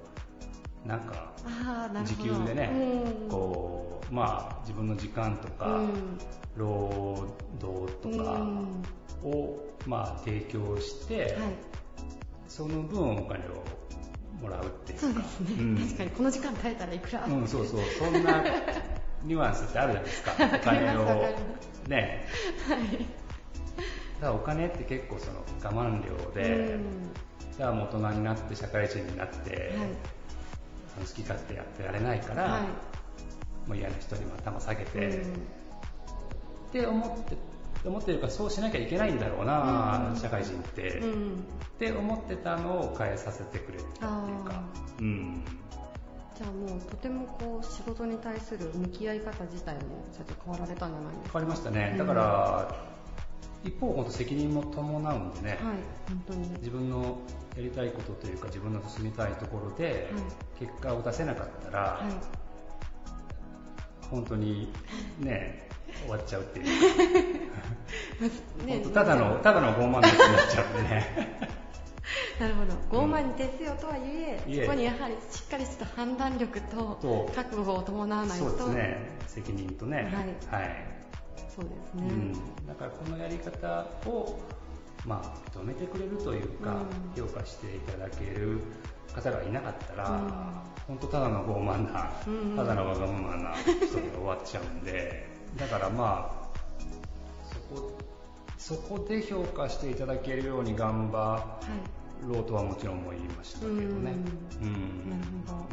[0.86, 1.32] なんか
[2.04, 2.72] 時給でね、
[3.30, 5.82] こうまあ自分の時間とか、
[6.56, 8.48] 労働とか
[9.24, 11.34] を、まあ提供して、はい、
[12.48, 13.64] その分お金を
[14.42, 15.06] もらうっていうか。
[15.06, 15.56] そうですね。
[15.60, 17.80] うん、確かに、この時間耐えたらいくらうん、そうそう。
[18.00, 18.44] そんな
[19.24, 20.32] ニュアンスってあるじゃないですか。
[20.34, 21.06] お金を。
[21.88, 22.26] ね。
[22.68, 23.06] はい。
[24.20, 26.78] だからお金って結構その我慢量で、
[27.56, 29.90] じゃあもう大人になって社会人になって、はい、
[31.00, 32.62] 好き勝手やってられないから、はい、
[33.68, 35.24] もう嫌な人にも頭下げて、っ
[36.72, 37.38] て思って
[37.84, 43.88] 思ってるからそうしなきゃいけないんだろうな、うん、社会人って、うん、って思ってたのを変えさせてくれたっ
[44.26, 44.64] ていうか、
[45.00, 45.44] うん、
[46.38, 49.82] じゃあもうとてもこう仕事に対する向き合い方自体も
[50.12, 51.40] 社長変わられたんじゃないですか？
[51.40, 51.96] 変わりましたね。
[51.98, 52.91] だから、
[53.64, 55.60] 一方本当責任も伴うんでね、はい、
[56.08, 56.50] 本当に。
[56.60, 57.20] 自分の
[57.56, 60.10] やりたいことというか自分の進みたいところで
[60.60, 62.00] 結果を出せなかったら、は
[64.04, 64.72] い、本当に
[65.20, 65.68] ね
[66.04, 66.66] 終わっちゃうっていう。
[68.66, 71.38] ね、ただのただの傲慢な人になっちゃうんでね。
[72.40, 72.66] なるほ
[72.98, 73.06] ど。
[73.06, 78.50] 傲慢に徹せよとはいえ、うん、そこにやはりしっかりした判断力と覚悟を伴わないと。
[78.50, 78.98] そうですね。
[79.28, 80.12] 責任とね。
[80.50, 81.01] はい、はい、
[81.56, 82.34] そうですね、うん、
[82.68, 84.40] だからこのやり方を
[85.06, 86.78] まあ認めてくれるというか、
[87.16, 88.60] うん、評価していただける
[89.14, 90.32] 方がいなかったら、うん、
[90.88, 95.28] 本当ただの傲慢な、うん、ただのわがままな人で終わっちゃうんで
[95.58, 96.60] だからまあ
[97.52, 97.92] そこ
[98.58, 101.60] そこで評価していただけるように頑張
[102.28, 103.82] ろうとはもちろん思いましたけどね。
[103.82, 105.66] うん、なるほど。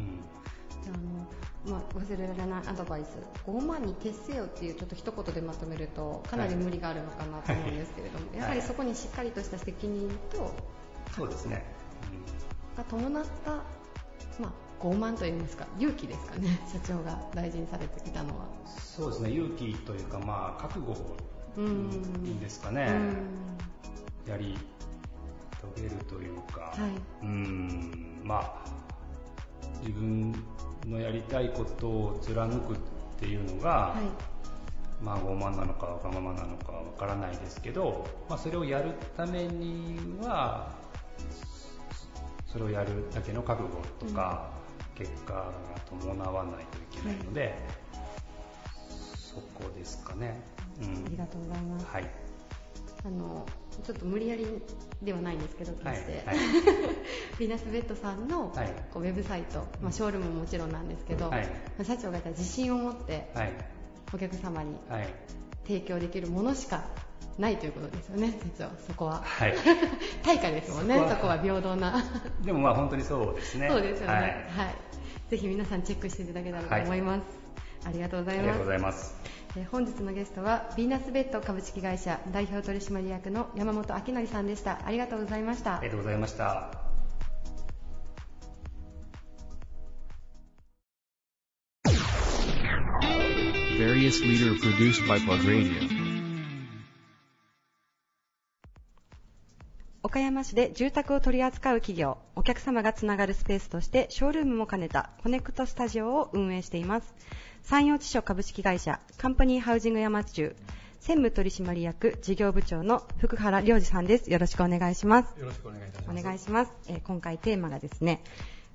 [0.83, 1.27] じゃあの
[1.67, 3.19] まあ、忘れられないアドバイス。
[3.47, 10.53] 傲慢に徹せよっていうちょっと一言でまとめるとかなり無理があるのかなと思うんですけれども、はい、やはりそこにしっかりとした責任と、
[11.17, 11.65] そうですね、
[12.77, 13.63] が伴った、ま
[14.49, 16.61] あ、傲慢といいますか勇気ですかね。
[16.73, 18.47] 社長が大事にされてきたのは。
[18.79, 19.33] そうですね。
[19.33, 20.95] 勇気というか、まあ、覚悟
[22.41, 22.89] ですかね。
[24.27, 24.57] やり
[25.75, 26.77] 遂げるというか、は
[27.23, 28.21] い、うん。
[28.23, 28.79] まあ
[29.81, 30.33] 自分
[30.89, 32.77] のやりたいことを貫くっ
[33.19, 40.73] ていうのが、はい、まあ傲慢なのかわがままなのかわからないですけど、まあ、それをやるためには
[42.47, 44.51] それをやるだけの覚悟とか、
[44.95, 45.53] 結果が
[45.89, 47.53] 伴わないといけないので、はい、
[49.17, 50.41] そこですかね、
[50.81, 52.11] うん、ありがとうございます、はい、
[53.05, 53.47] あの
[53.85, 54.47] ちょっと無理やり
[55.03, 56.47] ではないんですけど決して、はいはい、
[57.39, 61.49] ヴィーナスベッドさんの、はい、こうウェブサイト、まあ、ショールームももちろんなんですけど、はい、
[61.85, 63.31] 社長が自信を持って、
[64.13, 64.77] お客様に
[65.65, 66.85] 提供できるものしか
[67.39, 69.23] ないということですよね、社長、そこは。
[69.23, 69.55] はい。
[70.25, 72.05] 対価ですもんね、そこは平等な。
[72.45, 73.69] でもまあ本当にそうですね。
[73.71, 74.13] そうですよね。
[74.13, 74.23] はい。
[74.23, 74.75] はい、
[75.31, 77.21] ぜひ皆さんチェックしていただけたらと思います。
[77.85, 78.35] はい、ありがとうござ
[78.75, 79.15] います。
[79.71, 84.81] 本日のゲストはヴィーナスベッド株式会社代表取締役の山本明則さんでした。
[84.85, 85.79] ありがとうございました。
[85.79, 86.89] ありがとうございました。
[100.03, 107.15] 岡山市で住宅を取り扱う企業、お客様がつながるスペースとしてショールームも兼ねたコネクトスタジオを運営しています。
[107.69, 110.57] 山陽地所株式会社カンパニーハウジング山中
[111.01, 114.31] 専務取締役事業部長の福原良二さんです。
[114.31, 115.39] よろしくお願いします。
[115.39, 116.19] よろしくお願いいたします。
[116.19, 116.73] お願いします。
[116.89, 118.23] えー、今回テーマがですね、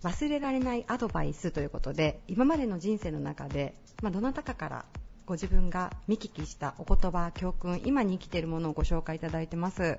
[0.03, 3.73] 忘れられないアドバイスということで、今までの人生の中で、
[4.03, 4.85] まあ、どなたかから
[5.25, 9.97] ご自分が見聞きしたお言葉、教訓、今に生きているものをご紹介いただいてます。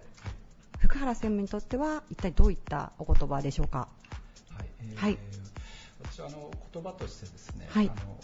[0.79, 3.89] 福原専務にとっては一体どういったお言葉でしょうか？
[4.57, 4.69] はい。
[4.83, 5.19] えー、はい、
[6.01, 8.17] 私はあの言葉としてですね、はい、あの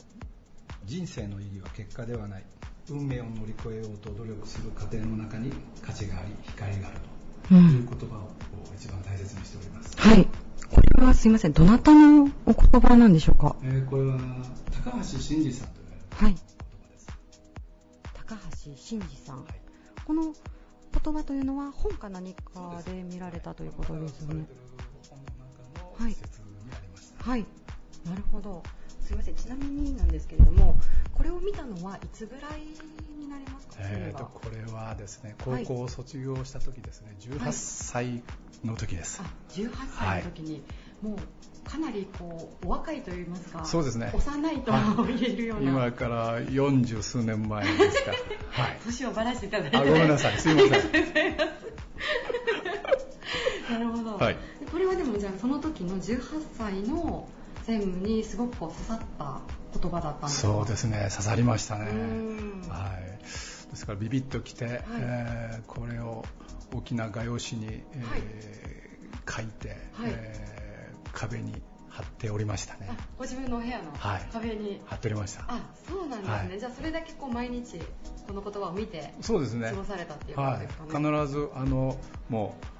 [0.90, 2.44] 人生の意義は結果ではない。
[2.88, 6.96] 運命を乗り越えようと努力する過程の中に価値があり、光がある
[7.46, 8.28] という言葉を
[8.74, 9.96] 一番大切にしております。
[9.96, 10.26] はい。
[10.68, 13.54] これはすいません、どなたのお言葉なんでしょうか？
[13.62, 14.18] えー、これは
[14.84, 15.86] 高橋真二さんという
[16.18, 17.06] 言葉です。
[18.14, 19.36] 高橋真二さん。
[19.36, 19.46] はい、
[20.04, 24.44] この言葉というのは本か何かで見られたということですよね。
[25.96, 26.16] はい。
[27.20, 27.46] はい。
[28.04, 28.64] なるほど。
[29.10, 29.34] すみません。
[29.34, 30.78] ちなみになんですけれども、
[31.14, 32.60] これを見たのはいつぐらい
[33.18, 33.74] になりますか？
[33.80, 38.22] えー、とこれはですね、高校を卒業した時ですね、はい、18歳
[38.64, 39.20] の時です。
[39.20, 40.62] あ、18歳の時に、はい、
[41.02, 44.12] もうかなりこうお若いと言いますか、そうですね。
[44.14, 44.72] 幼いと
[45.08, 48.12] 言えるような、はい、今から40数年前ですか。
[48.62, 48.78] はい。
[48.84, 49.76] 年をばらしていただいて。
[49.76, 50.38] あ、ごめんなさい。
[50.38, 50.70] すいません。
[53.72, 54.16] なるほど。
[54.18, 54.36] はい。
[54.70, 57.28] これはでもじゃあその時の18歳の
[57.66, 59.40] 専務にすごくこう刺さった
[59.78, 60.48] 言葉だったんですか。
[60.48, 61.08] そうですね。
[61.10, 61.86] 刺さりましたね。
[62.68, 63.70] はい。
[63.70, 66.24] ですからビビッときて、はい、えー、これを
[66.74, 72.88] 大きな画用紙に、えー、はい、書いて、はい、えー、壁に貼っておりましたね。
[73.18, 73.92] ご自分のお部屋の
[74.32, 75.44] 壁に、はい、貼っておりました。
[75.48, 76.34] あ、そうなんですね。
[76.34, 77.78] はい、じゃあそれだけこう毎日
[78.26, 79.70] この言葉を見て、そうですね。
[79.70, 81.10] 過ごされたっていうことですかね。
[81.10, 81.96] はい、必ずあの
[82.28, 82.56] も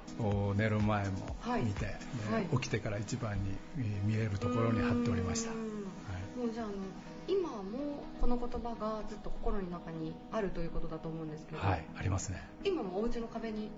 [0.55, 1.85] 寝る前も見て、
[2.31, 3.57] はい、起きてから一番に
[4.05, 5.49] 見えるところに貼っておりました。
[5.49, 6.75] はい、もうじゃああの
[7.27, 11.59] 今もこの言葉がずっと心の中にあるということだと思うんですけど。
[11.59, 12.41] はい、ありますね。
[12.63, 13.69] 今もお家の壁に？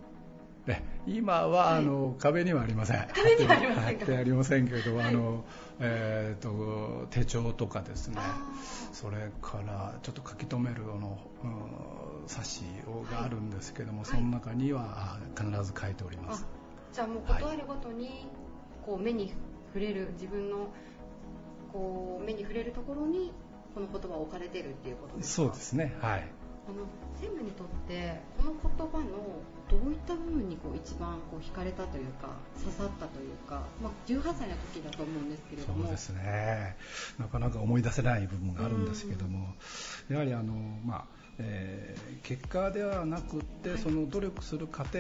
[0.66, 3.08] ね、今は、はい、あの壁にはありません。
[3.14, 4.18] 壁にはありませんか。
[4.18, 5.44] ありませんけど、はい、あの
[5.82, 8.22] えーと、手帳とかですね、
[8.94, 11.52] それからちょっと書き留めるあの、うん、
[12.28, 12.64] 冊子
[13.12, 16.46] があるんですけども、はい、その中には必ず書いております。
[16.92, 18.28] じゃあもうことあるごとに、
[18.86, 19.34] こう目に
[19.74, 20.68] 触れる自分の
[21.72, 23.34] こう目に触れるところに
[23.74, 25.48] この言葉を置かれてるっていうことですか？
[25.48, 25.96] そうですね。
[26.02, 26.28] はい。
[26.66, 26.86] あの
[27.20, 29.04] 専務にとってこの言葉の
[29.70, 36.78] どういった部分にこう一番こう惹かれたというか刺さったというか、まあ、18歳の時だと思うんですけれどもそうですね
[37.20, 39.56] なかなか思い出せない部分があるんですけども、
[40.10, 40.54] やはりあの、
[40.86, 45.00] まあえー、結果ではなくって、はい、その努力する過程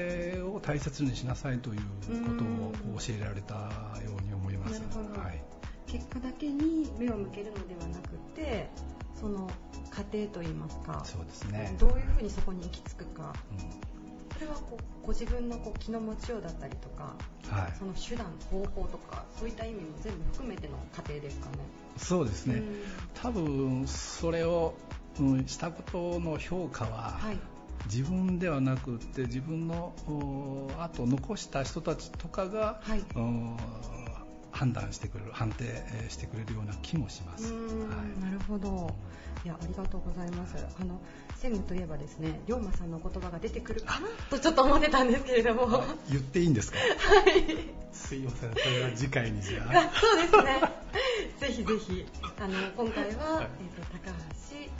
[0.51, 3.55] を大切にしなさいということを教えられた
[4.03, 4.81] ように思います。
[5.17, 5.41] はい、
[5.87, 8.69] 結果だけに目を向けるのではなくて
[9.19, 9.49] その
[9.89, 11.75] 過程といいますかそうですね。
[11.79, 17.15] どういうふうにそこに行き着くか、うん、それはこうご自分のこう気の持ちようだったりとか、
[17.47, 21.57] はい、その手段方法とかそういった意味も全部含めての過程ですかね。
[21.97, 22.81] そうですね、うん、
[23.13, 24.73] 多分それを、
[25.19, 27.37] うん、したことの評価は、はい
[27.87, 29.93] 自分ではなくて自分の
[30.79, 33.03] 後残した人たちとかが、はい、
[34.51, 35.65] 判断してくれる判定
[36.07, 37.51] してくれるような気もします。
[37.51, 38.89] はい、なるほど。
[39.43, 40.55] いやありがとうございます。
[40.79, 41.01] あの
[41.35, 45.83] 専務といえばですね、龍馬さんの言葉が出てくるかなとちょっと思ってたんですけれども。
[46.09, 46.77] 言っていいんですか？
[46.79, 46.85] は
[47.29, 47.43] い。
[47.91, 49.91] すいません、それは次回にじゃあ。
[49.99, 50.82] そうですね。
[51.39, 52.05] ぜひぜひ。
[52.39, 54.33] あの今回は、はい、えっ、ー、と高橋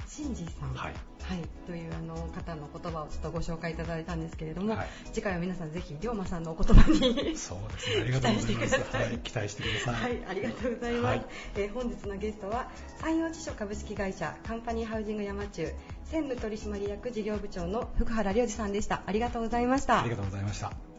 [0.07, 0.73] 真二さん。
[0.73, 0.93] はい。
[1.23, 8.01] はい、というあの方の言葉をちょっとご紹介いただいたんですけれども、はい、次回は皆さんぜひ龍馬さんのお言葉にそうですね。
[8.01, 8.75] ありがとうございます。
[8.75, 9.93] はい、期待してください。
[9.95, 10.23] はい。
[10.29, 15.63] ありがとうございます、はい、えー、本日のゲストは山陽地所株式会社カンパニーハウジング山中
[16.05, 19.01] 専務取締役事業部長の福原良二さんでした。
[19.05, 20.01] ありがとうございました。
[20.01, 20.92] ありがとうございました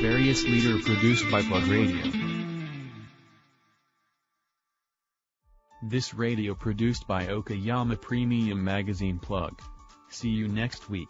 [0.00, 2.08] Various leader produced by Plug Radio.
[5.82, 9.60] This radio produced by Okayama Premium Magazine Plug.
[10.08, 11.08] See you next week.